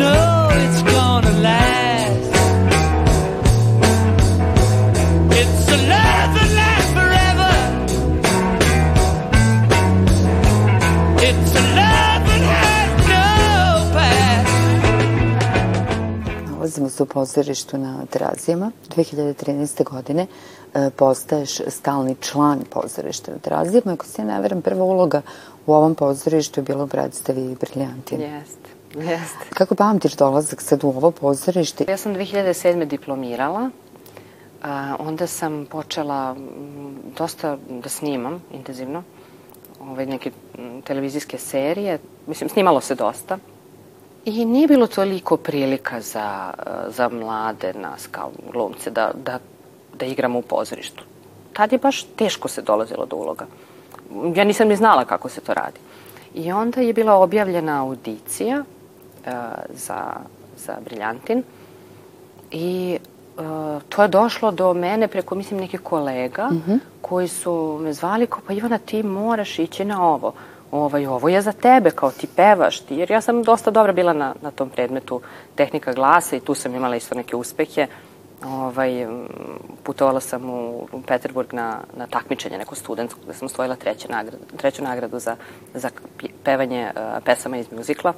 know 0.00 0.48
it's 0.64 0.82
gonna 0.82 1.34
last 1.46 2.30
It's 5.40 5.64
a 5.76 5.78
love 5.92 6.30
that 6.36 6.50
lasts 6.60 6.92
forever 6.98 7.52
It's 11.28 11.52
a 11.62 11.64
love 11.80 12.22
that 12.30 12.42
has 12.52 12.90
no 13.14 13.26
past 13.94 14.50
Nalazimo 16.50 16.88
se 16.88 17.02
u 17.02 17.06
pozorištu 17.06 17.78
na 17.78 18.06
Terazijama. 18.10 18.70
2013. 18.96 19.84
godine 19.84 20.26
e, 20.74 20.90
postaješ 20.90 21.60
stalni 21.68 22.16
član 22.20 22.60
pozorišta 22.70 23.32
na 23.32 23.38
Terazijama. 23.38 23.92
Ako 23.92 24.06
se 24.06 24.24
ne 24.24 24.40
veram, 24.40 24.62
prva 24.62 24.84
uloga 24.84 25.22
u 25.66 25.72
ovom 25.72 25.94
pozorištu 25.94 26.60
je 26.60 26.64
bila 26.64 26.84
u 26.84 26.88
predstavi 26.88 27.56
Briljantin. 27.60 28.20
Jeste. 28.20 28.79
Jeste. 28.94 29.54
Kako 29.54 29.74
pamtiš 29.74 30.16
dolazak 30.16 30.62
sad 30.62 30.84
u 30.84 30.88
ovo 30.88 31.10
pozorište? 31.10 31.84
Ja 31.88 31.96
sam 31.96 32.14
2007. 32.14 32.84
diplomirala. 32.84 33.70
A, 34.62 34.96
onda 34.98 35.26
sam 35.26 35.66
počela 35.70 36.36
dosta 37.18 37.56
da 37.68 37.88
snimam 37.88 38.42
intenzivno 38.52 39.02
ovaj, 39.80 40.06
neke 40.06 40.30
televizijske 40.84 41.38
serije. 41.38 41.98
Mislim, 42.26 42.50
snimalo 42.50 42.80
se 42.80 42.94
dosta. 42.94 43.38
I 44.24 44.44
nije 44.44 44.68
bilo 44.68 44.86
toliko 44.86 45.36
prilika 45.36 46.00
za, 46.00 46.54
za 46.88 47.08
mlade 47.08 47.72
nas 47.72 48.06
kao 48.06 48.30
glumce 48.52 48.90
da, 48.90 49.10
da, 49.14 49.38
da 49.98 50.06
igramo 50.06 50.38
u 50.38 50.42
pozorištu. 50.42 51.04
Tad 51.52 51.72
je 51.72 51.78
baš 51.78 52.02
teško 52.16 52.48
se 52.48 52.62
dolazilo 52.62 53.06
do 53.06 53.16
uloga. 53.16 53.46
Ja 54.34 54.44
nisam 54.44 54.68
ni 54.68 54.76
znala 54.76 55.04
kako 55.04 55.28
se 55.28 55.40
to 55.40 55.54
radi. 55.54 55.80
I 56.34 56.52
onda 56.52 56.80
je 56.80 56.92
bila 56.92 57.14
objavljena 57.14 57.82
audicija 57.82 58.64
za, 59.68 60.12
za 60.56 60.76
Briljantin 60.84 61.42
i 62.50 62.98
uh, 63.38 63.82
to 63.88 64.02
je 64.02 64.08
došlo 64.08 64.50
do 64.50 64.74
mene 64.74 65.08
preko, 65.08 65.34
mislim, 65.34 65.60
nekih 65.60 65.80
kolega 65.80 66.48
mm 66.50 66.62
-hmm. 66.66 66.78
koji 67.00 67.28
su 67.28 67.78
me 67.82 67.92
zvali 67.92 68.26
kao, 68.26 68.40
pa 68.46 68.52
Ivana, 68.52 68.78
ti 68.78 69.02
moraš 69.02 69.58
ići 69.58 69.84
na 69.84 70.06
ovo. 70.06 70.32
Ovaj, 70.70 71.06
ovo 71.06 71.28
je 71.28 71.42
za 71.42 71.52
tebe, 71.52 71.90
kao 71.90 72.10
ti 72.10 72.26
pevaš 72.36 72.80
ti, 72.80 72.96
jer 72.96 73.10
ja 73.10 73.20
sam 73.20 73.42
dosta 73.42 73.70
dobra 73.70 73.92
bila 73.92 74.12
na, 74.12 74.34
na 74.42 74.50
tom 74.50 74.70
predmetu 74.70 75.20
tehnika 75.54 75.92
glasa 75.92 76.36
i 76.36 76.40
tu 76.40 76.54
sam 76.54 76.74
imala 76.74 76.96
isto 76.96 77.14
neke 77.14 77.36
uspehe 77.36 77.86
Ovaj, 78.46 79.06
putovala 79.82 80.20
sam 80.20 80.50
u, 80.50 80.88
u 80.92 81.02
Peterburg 81.02 81.52
na, 81.52 81.80
na 81.96 82.06
takmičenje 82.06 82.58
neko 82.58 82.74
studentsko 82.74 83.20
gde 83.24 83.34
sam 83.34 83.46
osvojila 83.46 83.76
treću 83.76 84.08
nagradu, 84.08 84.44
treću 84.56 84.82
nagradu 84.82 85.18
za, 85.18 85.36
za 85.74 85.90
pevanje 86.44 86.90
uh, 86.94 87.24
pesama 87.24 87.56
iz 87.56 87.72
muzikla. 87.72 88.12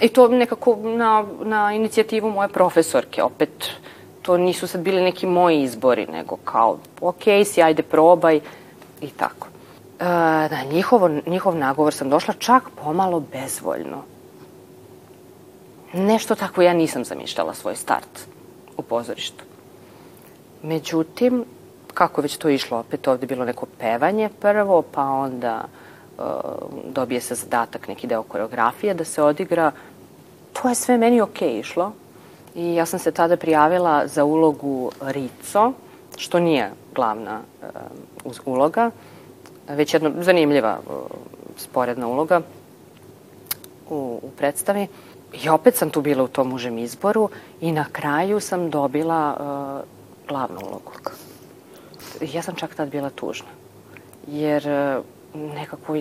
I 0.00 0.08
to 0.08 0.28
nekako 0.28 0.76
na, 0.76 1.24
na 1.44 1.72
inicijativu 1.72 2.30
moje 2.30 2.48
profesorke, 2.48 3.22
opet 3.22 3.70
to 4.22 4.36
nisu 4.36 4.66
sad 4.66 4.80
bili 4.80 5.02
neki 5.02 5.26
moji 5.26 5.62
izbori, 5.62 6.06
nego 6.06 6.36
kao, 6.36 6.78
ok, 7.00 7.22
si, 7.44 7.62
ajde 7.62 7.82
probaj 7.82 8.40
i 9.00 9.10
tako. 9.10 9.48
E, 10.00 10.04
na 10.50 10.62
njihovo, 10.72 11.10
njihov 11.26 11.56
nagovor 11.56 11.94
sam 11.94 12.10
došla 12.10 12.34
čak 12.38 12.62
pomalo 12.84 13.20
bezvoljno. 13.20 14.02
Nešto 15.92 16.34
tako 16.34 16.62
ja 16.62 16.72
nisam 16.72 17.04
zamišljala 17.04 17.54
svoj 17.54 17.76
start 17.76 18.20
u 18.76 18.82
pozorištu. 18.82 19.44
Međutim, 20.62 21.44
kako 21.94 22.20
već 22.20 22.36
to 22.36 22.48
išlo, 22.48 22.78
opet 22.78 23.08
ovde 23.08 23.26
bilo 23.26 23.44
neko 23.44 23.66
pevanje 23.78 24.28
prvo, 24.40 24.82
pa 24.82 25.02
onda 25.02 25.64
dobije 26.84 27.20
se 27.20 27.34
zadatak, 27.34 27.88
neki 27.88 28.06
deo 28.06 28.22
koreografije 28.22 28.94
da 28.94 29.04
se 29.04 29.22
odigra. 29.22 29.72
To 30.52 30.68
je 30.68 30.74
sve 30.74 30.98
meni 30.98 31.20
okay 31.20 31.58
išlo. 31.60 31.92
I 32.54 32.74
ja 32.74 32.86
sam 32.86 32.98
se 32.98 33.12
tada 33.12 33.36
prijavila 33.36 34.06
za 34.06 34.24
ulogu 34.24 34.90
Rico, 35.00 35.72
što 36.16 36.40
nije 36.40 36.70
glavna 36.94 37.40
uh, 38.24 38.32
uloga, 38.44 38.90
već 39.68 39.94
jedna 39.94 40.10
zanimljiva 40.22 40.78
uh, 40.78 40.94
sporedna 41.56 42.08
uloga 42.08 42.40
u, 43.90 44.20
u 44.22 44.30
predstavi. 44.38 44.86
I 45.32 45.48
opet 45.48 45.76
sam 45.76 45.90
tu 45.90 46.00
bila 46.00 46.24
u 46.24 46.28
tom 46.28 46.52
užem 46.52 46.78
izboru 46.78 47.28
i 47.60 47.72
na 47.72 47.84
kraju 47.92 48.40
sam 48.40 48.70
dobila 48.70 49.36
uh, 49.36 49.88
glavnu 50.28 50.60
ulogu. 50.60 50.92
Ja 52.20 52.42
sam 52.42 52.54
čak 52.54 52.74
tad 52.74 52.90
bila 52.90 53.10
tužna. 53.10 53.48
Jer 54.26 54.68
e, 54.68 55.00
nekako 55.34 55.96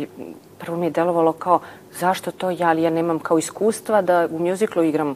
prvo 0.57 0.77
mi 0.77 0.85
je 0.85 0.89
delovalo 0.89 1.31
kao 1.31 1.59
zašto 1.99 2.31
to 2.31 2.49
ja, 2.49 2.67
ali 2.67 2.83
ja 2.83 2.89
nemam 2.89 3.19
kao 3.19 3.37
iskustva 3.37 4.01
da 4.01 4.27
u 4.31 4.39
mjuziklu 4.39 4.83
igram 4.83 5.15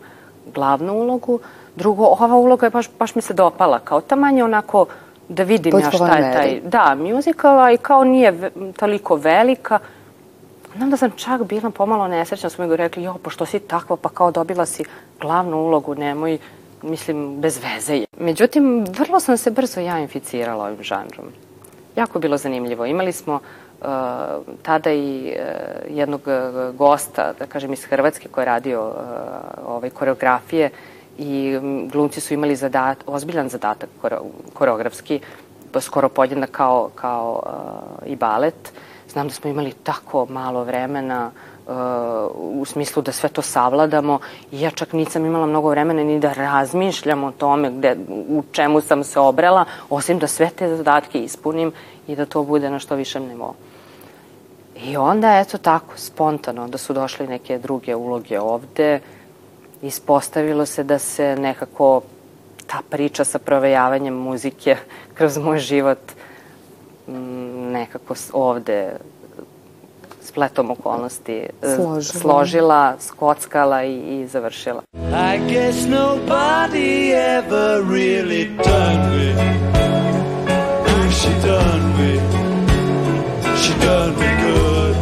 glavnu 0.53 0.93
ulogu. 0.93 1.39
Drugo, 1.75 2.05
ova 2.05 2.35
uloga 2.35 2.65
je 2.65 2.69
baš, 2.69 2.89
baš 2.99 3.15
mi 3.15 3.21
se 3.21 3.33
dopala, 3.33 3.79
kao 3.79 4.01
tamanje 4.01 4.43
onako 4.43 4.85
da 5.29 5.43
vidim 5.43 5.79
ja 5.79 5.91
šta 5.91 6.17
je 6.17 6.33
taj, 6.33 6.59
da, 6.69 6.95
mjuzikala 6.95 7.71
i 7.71 7.77
kao 7.77 8.03
nije 8.03 8.51
toliko 8.77 9.15
velika. 9.15 9.79
Onda 10.81 10.97
sam 10.97 11.11
čak 11.11 11.43
bila 11.43 11.69
pomalo 11.69 12.07
nesrećna, 12.07 12.49
smo 12.49 12.67
mi 12.67 12.75
rekli, 12.75 13.03
jo, 13.03 13.13
pošto 13.23 13.45
si 13.45 13.59
takva, 13.59 13.97
pa 13.97 14.09
kao 14.09 14.31
dobila 14.31 14.65
si 14.65 14.83
glavnu 15.21 15.57
ulogu, 15.57 15.95
nemoj 15.95 16.37
mislim, 16.81 17.41
bez 17.41 17.59
veze 17.63 17.95
je. 17.95 18.05
Međutim, 18.17 18.85
vrlo 18.97 19.19
sam 19.19 19.37
se 19.37 19.51
brzo 19.51 19.79
ja 19.79 19.99
inficirala 19.99 20.65
ovim 20.65 20.83
žanrom. 20.83 21.25
Jako 21.95 22.19
bilo 22.19 22.37
zanimljivo. 22.37 22.85
Imali 22.85 23.11
smo 23.11 23.33
uh, 23.33 23.41
tada 24.61 24.91
i 24.91 25.35
uh, 25.35 25.97
jednog 25.97 26.21
uh, 26.25 26.75
gosta, 26.75 27.33
da 27.39 27.45
kažem 27.45 27.73
iz 27.73 27.85
Hrvatske, 27.85 28.27
koji 28.27 28.41
je 28.41 28.45
radio 28.45 28.93
ovaj, 29.65 29.89
koreografije 29.89 30.69
i 31.17 31.59
glumci 31.91 32.21
su 32.21 32.33
imali 32.33 32.55
zadat, 32.55 32.97
ozbiljan 33.07 33.49
zadatak 33.49 33.89
koreografski, 34.53 35.19
skoro 35.79 36.09
podjednak 36.09 36.51
kao, 36.51 36.89
kao 36.95 37.43
i 38.05 38.15
balet. 38.15 38.73
Znam 39.09 39.27
da 39.27 39.33
smo 39.33 39.49
imali 39.49 39.71
tako 39.83 40.25
malo 40.29 40.63
vremena, 40.63 41.31
u 42.35 42.65
smislu 42.65 43.01
da 43.01 43.11
sve 43.11 43.29
to 43.29 43.41
savladamo 43.41 44.19
i 44.51 44.61
ja 44.61 44.71
čak 44.71 44.93
nisam 44.93 45.25
imala 45.25 45.45
mnogo 45.45 45.69
vremena 45.69 46.03
ni 46.03 46.19
da 46.19 46.33
razmišljam 46.33 47.23
o 47.23 47.31
tome 47.31 47.71
gde, 47.71 47.95
u 48.09 48.43
čemu 48.51 48.81
sam 48.81 49.03
se 49.03 49.19
obrela, 49.19 49.65
osim 49.89 50.19
da 50.19 50.27
sve 50.27 50.49
te 50.49 50.75
zadatke 50.75 51.23
ispunim 51.23 51.71
i 52.07 52.15
da 52.15 52.25
to 52.25 52.43
bude 52.43 52.69
na 52.69 52.79
što 52.79 52.95
višem 52.95 53.27
nivou. 53.27 53.53
I 54.75 54.97
onda, 54.97 55.39
eto 55.39 55.57
tako, 55.57 55.93
spontano, 55.95 56.67
da 56.67 56.77
su 56.77 56.93
došle 56.93 57.27
neke 57.27 57.57
druge 57.57 57.95
uloge 57.95 58.39
ovde, 58.39 58.99
ispostavilo 59.81 60.65
se 60.65 60.83
da 60.83 60.99
se 60.99 61.35
nekako 61.35 62.01
ta 62.67 62.81
priča 62.89 63.23
sa 63.23 63.39
provejavanjem 63.39 64.13
muzike 64.13 64.77
kroz 65.17 65.37
moj 65.37 65.59
život 65.59 65.99
nekako 67.71 68.13
ovde 68.33 68.97
spletom 70.21 70.71
okolnosti 70.71 71.33
e, 71.33 71.75
složila, 71.75 72.01
složila 72.01 72.95
skockala 72.99 73.83
i, 73.83 74.21
i 74.21 74.27
završila. 74.27 74.81
I 74.93 75.53
guess 75.53 75.85
nobody 75.87 77.13
ever 77.13 77.83
really 77.83 78.45
done 78.45 79.17
me. 79.17 79.33
She 81.11 81.29
done 81.47 81.97
me. 81.97 82.42
She 83.63 83.73
done 83.85 84.11
me 84.19 84.29
good. 84.43 84.95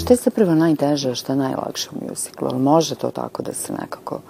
Šta 0.00 0.12
je 0.12 0.16
se 0.16 0.30
prvo 0.30 0.54
najteže, 0.54 1.14
šta 1.14 1.32
je 1.32 1.36
najlakše 1.36 1.88
u 1.92 2.04
mjuziklu? 2.04 2.58
Može 2.58 2.94
to 2.94 3.10
tako 3.10 3.42
da 3.42 3.52
se 3.52 3.72
nekako... 3.72 4.20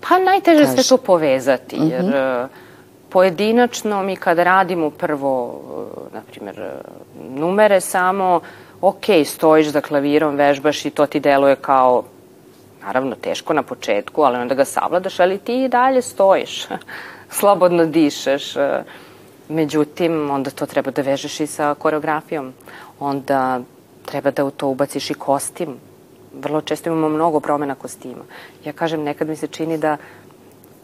Pa 0.00 0.18
najteže 0.18 0.64
kaže. 0.64 0.72
sve 0.72 0.96
to 0.96 0.96
povezati, 1.04 1.76
jer 1.76 2.04
mm 2.04 2.12
-hmm 2.12 2.48
pojedinačno 3.08 4.02
mi 4.02 4.16
kad 4.16 4.38
radimo 4.38 4.90
prvo, 4.90 5.60
e, 6.12 6.14
na 6.14 6.22
primjer, 6.30 6.60
e, 6.60 6.72
numere 7.30 7.80
samo, 7.80 8.40
ok, 8.80 9.04
stojiš 9.24 9.66
za 9.66 9.80
klavirom, 9.80 10.36
vežbaš 10.36 10.84
i 10.84 10.90
to 10.90 11.06
ti 11.06 11.20
deluje 11.20 11.56
kao, 11.56 12.02
naravno, 12.82 13.14
teško 13.14 13.52
na 13.52 13.62
početku, 13.62 14.22
ali 14.22 14.38
onda 14.38 14.54
ga 14.54 14.64
savladaš, 14.64 15.20
ali 15.20 15.38
ti 15.38 15.64
i 15.64 15.68
dalje 15.68 16.02
stojiš, 16.02 16.66
slobodno 17.38 17.86
dišeš. 17.86 18.54
Međutim, 19.48 20.30
onda 20.30 20.50
to 20.50 20.66
treba 20.66 20.90
da 20.90 21.02
vežeš 21.02 21.40
i 21.40 21.46
sa 21.46 21.74
koreografijom. 21.74 22.52
Onda 23.00 23.60
treba 24.04 24.30
da 24.30 24.44
u 24.44 24.50
to 24.50 24.68
ubaciš 24.68 25.10
i 25.10 25.14
kostim. 25.14 25.76
Vrlo 26.34 26.60
često 26.60 26.90
imamo 26.90 27.08
mnogo 27.08 27.40
promena 27.40 27.74
kostima. 27.74 28.24
Ja 28.64 28.72
kažem, 28.72 29.02
nekad 29.02 29.28
mi 29.28 29.36
se 29.36 29.46
čini 29.46 29.78
da 29.78 29.96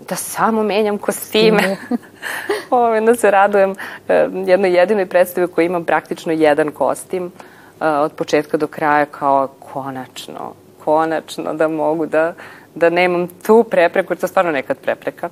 da 0.09 0.17
samo 0.17 0.63
menjam 0.63 0.99
kostime. 0.99 1.77
Ove, 2.71 3.01
da 3.01 3.15
se 3.15 3.31
radujem 3.31 3.75
e, 4.09 4.29
jednoj 4.47 4.77
jedinoj 4.77 5.07
predstavi 5.07 5.49
koja 5.49 5.65
imam 5.65 5.85
praktično 5.85 6.33
jedan 6.33 6.71
kostim 6.71 7.33
e, 7.81 7.89
od 7.89 8.13
početka 8.13 8.57
do 8.57 8.67
kraja 8.67 9.07
kao 9.07 9.49
konačno, 9.73 10.53
konačno 10.85 11.55
da 11.55 11.69
mogu 11.69 12.07
da, 12.07 12.35
da 12.75 12.91
nemam 12.91 13.29
tu 13.47 13.65
prepreku, 13.71 14.13
jer 14.13 14.19
to 14.19 14.27
stvarno 14.27 14.53
nekad 14.53 14.79
prepreka. 14.79 15.29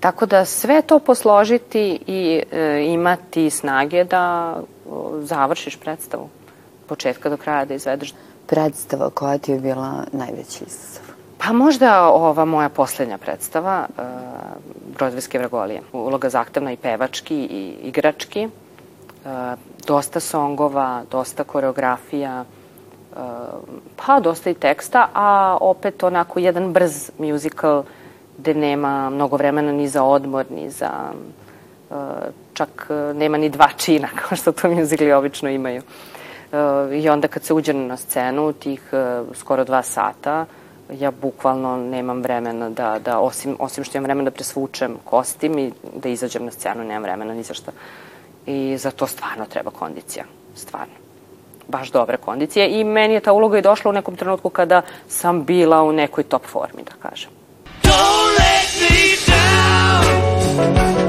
Tako 0.00 0.26
da 0.26 0.44
sve 0.44 0.82
to 0.82 0.98
posložiti 0.98 2.00
i 2.06 2.42
e, 2.52 2.84
imati 2.86 3.50
snage 3.50 4.04
da 4.04 4.56
o, 4.90 5.18
završiš 5.22 5.76
predstavu. 5.76 6.28
Početka 6.86 7.30
do 7.30 7.36
kraja 7.36 7.64
da 7.64 7.74
izvedeš. 7.74 8.14
Predstava 8.46 9.10
koja 9.10 9.38
ti 9.38 9.52
je 9.52 9.60
bila 9.60 10.04
najveći 10.12 10.64
izazov? 10.66 11.10
Pa 11.38 11.52
možda 11.52 12.08
ova 12.08 12.44
moja 12.44 12.68
poslednja 12.68 13.18
predstava, 13.18 13.86
uh, 13.88 14.04
Brodvejske 14.98 15.38
vragolije. 15.38 15.82
Uloga 15.92 16.28
zahtevna 16.28 16.72
i 16.72 16.76
pevački 16.76 17.36
i 17.36 17.76
igrački. 17.82 18.46
Uh, 18.46 19.30
dosta 19.86 20.20
songova, 20.20 21.02
dosta 21.10 21.44
koreografija, 21.44 22.44
uh, 23.12 23.18
pa 23.96 24.20
dosta 24.20 24.50
i 24.50 24.54
teksta, 24.54 25.08
a 25.14 25.58
opet 25.60 26.02
onako 26.02 26.38
jedan 26.38 26.72
brz 26.72 27.10
musical 27.18 27.82
gde 28.40 28.54
nema 28.54 29.10
mnogo 29.10 29.36
vremena 29.36 29.72
ni 29.72 29.88
za 29.88 30.02
odmor, 30.02 30.46
ni 30.50 30.70
za... 30.70 30.90
Uh, 31.90 31.96
čak 32.54 32.86
nema 33.14 33.36
ni 33.36 33.48
dva 33.48 33.68
čina, 33.76 34.08
kao 34.20 34.36
što 34.36 34.52
to 34.52 34.70
muzikli 34.70 35.12
obično 35.12 35.50
imaju. 35.50 35.82
Uh, 35.82 36.58
I 36.92 37.08
onda 37.08 37.28
kad 37.28 37.44
se 37.44 37.54
uđe 37.54 37.74
na 37.74 37.96
scenu, 37.96 38.52
tih 38.52 38.92
skoro 39.34 39.64
dva 39.64 39.82
sata, 39.82 40.46
ja 40.98 41.10
bukvalno 41.10 41.76
nemam 41.76 42.22
vremena 42.22 42.70
da, 42.70 42.98
da 42.98 43.18
osim, 43.18 43.56
osim 43.58 43.84
što 43.84 43.98
imam 43.98 44.04
vremena 44.04 44.30
da 44.30 44.34
presvučem 44.34 44.96
kostim 45.04 45.58
i 45.58 45.72
da 45.96 46.08
izađem 46.08 46.44
na 46.44 46.50
scenu, 46.50 46.84
nemam 46.84 47.02
vremena 47.02 47.34
ni 47.34 47.42
za 47.42 47.54
šta. 47.54 47.72
I 48.46 48.76
za 48.78 48.90
to 48.90 49.06
stvarno 49.06 49.46
treba 49.46 49.70
kondicija, 49.70 50.24
stvarno. 50.54 50.94
Baš 51.68 51.90
dobra 51.90 52.16
kondicija 52.16 52.66
i 52.66 52.84
meni 52.84 53.14
je 53.14 53.20
ta 53.20 53.32
uloga 53.32 53.58
i 53.58 53.62
došla 53.62 53.90
u 53.90 53.94
nekom 53.94 54.16
trenutku 54.16 54.50
kada 54.50 54.82
sam 55.08 55.44
bila 55.44 55.82
u 55.82 55.92
nekoj 55.92 56.24
top 56.24 56.46
formi, 56.46 56.82
da 56.82 57.08
kažem. 57.08 57.39
Thank 60.60 60.94
you. 60.94 60.99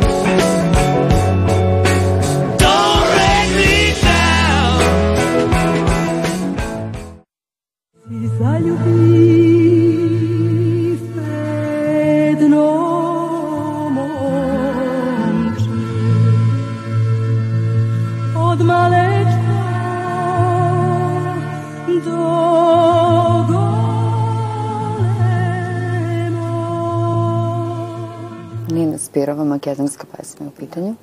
Inspirova 29.12 29.44
makedonska 29.44 30.08
pesma 30.18 30.48
u 30.48 30.52
pitanju? 30.52 30.96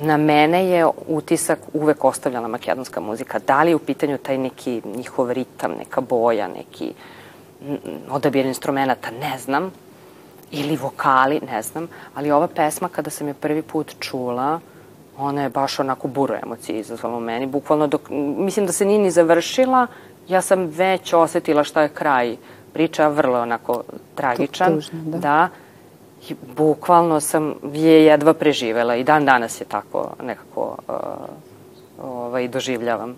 Na 0.00 0.16
mene 0.16 0.66
je 0.66 0.86
utisak 1.06 1.58
uvek 1.72 2.04
ostavljala 2.04 2.48
makedonska 2.48 3.00
muzika. 3.00 3.38
Da 3.46 3.62
li 3.62 3.70
je 3.70 3.76
u 3.76 3.78
pitanju 3.78 4.18
taj 4.18 4.38
neki 4.38 4.82
njihov 4.96 5.32
ritam, 5.32 5.72
neka 5.78 6.00
boja, 6.00 6.48
neki 6.48 6.92
odabir 8.10 8.46
instrumenta, 8.46 9.10
ne 9.20 9.38
znam, 9.38 9.70
ili 10.50 10.76
vokali, 10.76 11.40
ne 11.52 11.62
znam, 11.62 11.88
ali 12.14 12.30
ova 12.30 12.48
pesma 12.48 12.88
kada 12.88 13.10
sam 13.10 13.28
je 13.28 13.34
prvi 13.34 13.62
put 13.62 13.94
čula, 13.98 14.60
ona 15.18 15.42
je 15.42 15.48
baš 15.48 15.78
onako 15.78 16.08
buru 16.08 16.34
emocije 16.42 16.80
izazvala 16.80 17.16
u 17.16 17.20
meni. 17.20 17.46
Bukvalno 17.46 17.86
dok, 17.86 18.10
mislim 18.10 18.66
da 18.66 18.72
se 18.72 18.84
nije 18.84 18.98
ni 18.98 19.10
završila, 19.10 19.86
ja 20.28 20.40
sam 20.40 20.66
već 20.66 21.12
osetila 21.12 21.64
šta 21.64 21.82
je 21.82 21.88
kraj 21.88 22.36
priča, 22.72 23.08
vrlo 23.08 23.40
onako 23.40 23.82
tragičan. 24.14 24.74
Tužno, 24.74 24.98
da. 25.04 25.18
da. 25.18 25.48
Bukvalno 26.56 27.20
sam 27.20 27.54
je 27.72 28.04
jedva 28.04 28.34
preživela 28.34 28.96
i 28.96 29.04
dan 29.04 29.24
danas 29.24 29.60
je 29.60 29.64
tako 29.64 30.10
nekako 30.22 30.76
uh, 30.88 30.94
ovaj, 32.04 32.48
doživljavam. 32.48 33.14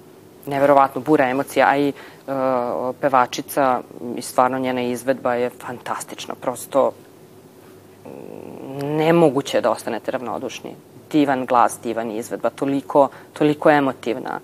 Neverovatno, 0.47 1.01
bura 1.01 1.29
emocija, 1.29 1.67
a 1.69 1.77
i 1.77 1.89
uh, 1.93 2.35
pevačica 3.01 3.81
i 4.17 4.23
stvarno 4.23 4.59
njena 4.59 4.83
izvedba 4.83 5.35
je 5.35 5.51
fantastična. 5.51 6.35
Prosto 6.41 6.93
nemoguće 8.83 9.61
da 9.61 9.71
ostanete 9.71 10.11
ravnodušni. 10.11 10.75
Divan 11.13 11.47
glas, 11.47 11.79
divan 11.83 12.11
izvedba, 12.11 12.51
toliko, 12.51 13.09
toliko 13.33 13.71
emotivna, 13.71 14.41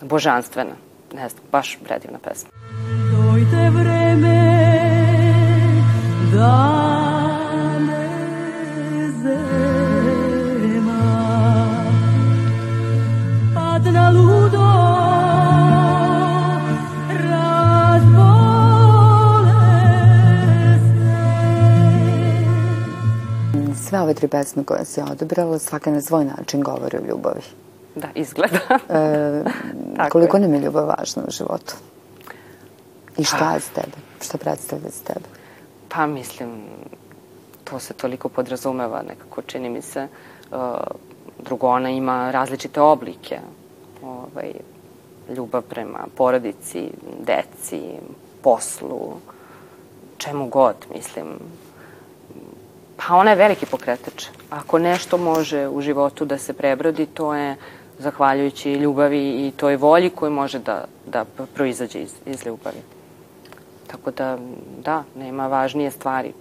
božanstvena. 0.00 0.74
Ne 1.14 1.28
znam, 1.28 1.44
baš 1.52 1.78
predivna 1.84 2.18
pesma. 2.24 2.50
Dojte 3.12 3.70
vreme 3.70 4.42
da 6.32 6.91
sve 23.92 24.00
ove 24.00 24.14
tri 24.14 24.28
pesme 24.28 24.64
koje 24.64 24.84
si 24.84 25.00
odebrala, 25.00 25.58
svaka 25.58 25.90
na 25.90 26.00
svoj 26.00 26.24
način 26.24 26.60
govori 26.60 26.96
o 26.96 27.06
ljubavi. 27.08 27.42
Da, 27.94 28.08
izgleda. 28.14 28.58
e, 28.88 29.44
koliko 30.12 30.38
nam 30.38 30.54
je 30.54 30.60
ljubav 30.60 30.86
važna 30.86 31.22
u 31.28 31.30
životu? 31.30 31.74
I 33.16 33.24
šta 33.24 33.38
pa. 33.38 33.52
je 33.52 33.60
s 33.60 33.68
tebe? 33.68 33.96
Šta 34.20 34.38
predstavlja 34.38 34.90
s 34.90 35.00
tebe? 35.00 35.26
Pa 35.88 36.06
mislim, 36.06 36.48
to 37.64 37.78
se 37.78 37.94
toliko 37.94 38.28
podrazumeva, 38.28 39.02
nekako 39.08 39.42
čini 39.42 39.70
mi 39.70 39.82
se. 39.82 40.08
Uh, 40.50 40.58
drugo, 41.44 41.68
ona 41.68 41.90
ima 41.90 42.30
različite 42.30 42.80
oblike. 42.80 43.40
Ovaj, 44.02 44.52
ljubav 45.36 45.62
prema 45.62 46.06
porodici, 46.16 46.90
deci, 47.26 47.80
poslu, 48.42 49.16
čemu 50.18 50.48
god, 50.48 50.76
mislim 50.94 51.26
Pa 53.06 53.14
ona 53.14 53.30
je 53.30 53.36
veliki 53.36 53.66
pokretač. 53.66 54.26
Ako 54.50 54.78
nešto 54.78 55.18
može 55.18 55.68
u 55.68 55.80
životu 55.80 56.24
da 56.24 56.38
se 56.38 56.52
prebrodi, 56.52 57.06
to 57.06 57.34
je 57.34 57.56
zahvaljujući 57.98 58.74
ljubavi 58.74 59.46
i 59.46 59.52
toj 59.56 59.76
volji 59.76 60.10
koju 60.10 60.30
može 60.30 60.58
da, 60.58 60.84
da 61.06 61.24
proizađe 61.54 62.02
iz, 62.02 62.14
iz 62.26 62.46
ljubavi. 62.46 62.82
Tako 63.86 64.10
da, 64.10 64.38
da, 64.84 65.04
nema 65.16 65.46
važnije 65.46 65.90
stvari. 65.90 66.32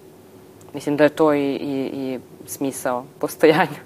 Mislim 0.73 0.97
da 0.97 1.03
je 1.03 1.09
to 1.09 1.33
i, 1.33 1.55
i, 1.55 1.89
i 1.93 2.19
smisao 2.45 3.05
postojanja. 3.19 3.81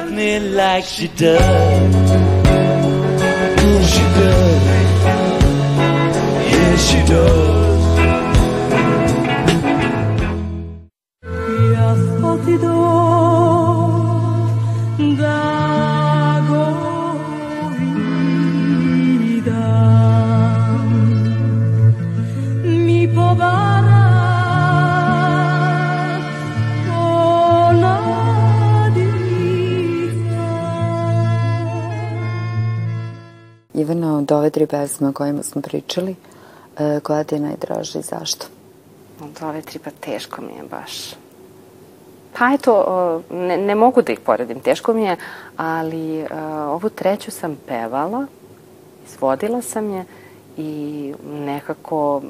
Love 0.00 0.12
me 0.12 0.38
like 0.38 0.84
she 0.84 1.08
does. 1.08 2.37
Pesme 34.70 35.08
o 35.08 35.12
kojima 35.12 35.42
smo 35.42 35.62
pričali, 35.62 36.16
e, 36.78 37.00
koja 37.00 37.24
ti 37.24 37.34
je 37.34 37.40
najdraža 37.40 37.98
i 37.98 38.02
zašto? 38.02 38.46
Od 39.20 39.42
ove 39.42 39.62
tri 39.62 39.78
pa 39.78 39.90
teško 39.90 40.42
mi 40.42 40.52
je 40.52 40.62
baš. 40.70 41.14
Pa 42.38 42.52
eto, 42.54 43.22
ne, 43.30 43.56
ne 43.56 43.74
mogu 43.74 44.02
da 44.02 44.12
ih 44.12 44.20
poredim, 44.20 44.60
teško 44.60 44.92
mi 44.92 45.02
je, 45.02 45.16
ali 45.56 46.22
uh, 46.22 46.28
ovu 46.68 46.88
treću 46.88 47.30
sam 47.30 47.56
pevala, 47.66 48.26
izvodila 49.08 49.62
sam 49.62 49.90
je 49.90 50.04
i 50.56 51.14
nekako 51.24 52.22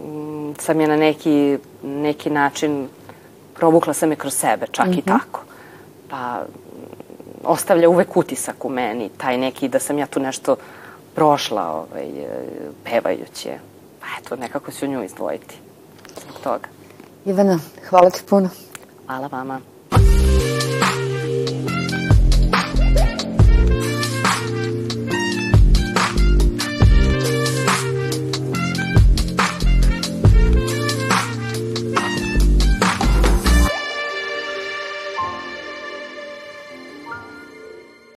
um, 0.00 0.54
sam 0.58 0.80
je 0.80 0.88
na 0.88 0.96
neki, 0.96 1.58
neki 1.82 2.30
način 2.30 2.88
provukla 3.54 3.94
sam 3.94 4.10
je 4.10 4.16
kroz 4.16 4.34
sebe, 4.34 4.66
čak 4.72 4.86
mm 4.86 4.90
-hmm. 4.90 4.98
i 4.98 5.02
mhm. 5.06 5.18
tako. 5.18 5.40
Pa 6.10 6.42
ostavlja 7.46 7.88
uvek 7.88 8.16
utisak 8.16 8.64
u 8.64 8.68
meni, 8.68 9.10
taj 9.16 9.38
neki 9.38 9.68
da 9.68 9.78
sam 9.78 9.98
ja 9.98 10.06
tu 10.06 10.20
nešto 10.20 10.56
prošla 11.14 11.68
ovaj, 11.70 12.08
pevajući 12.84 13.48
je. 13.48 13.60
Pa 14.00 14.06
eto, 14.20 14.36
nekako 14.36 14.72
ću 14.72 14.86
nju 14.86 15.04
izdvojiti 15.04 15.56
zbog 16.20 16.36
toga. 16.42 16.68
Ivana, 17.24 17.58
hvala 17.88 18.10
ti 18.10 18.22
puno. 18.28 18.48
Hvala 19.06 19.26
vama. 19.26 19.60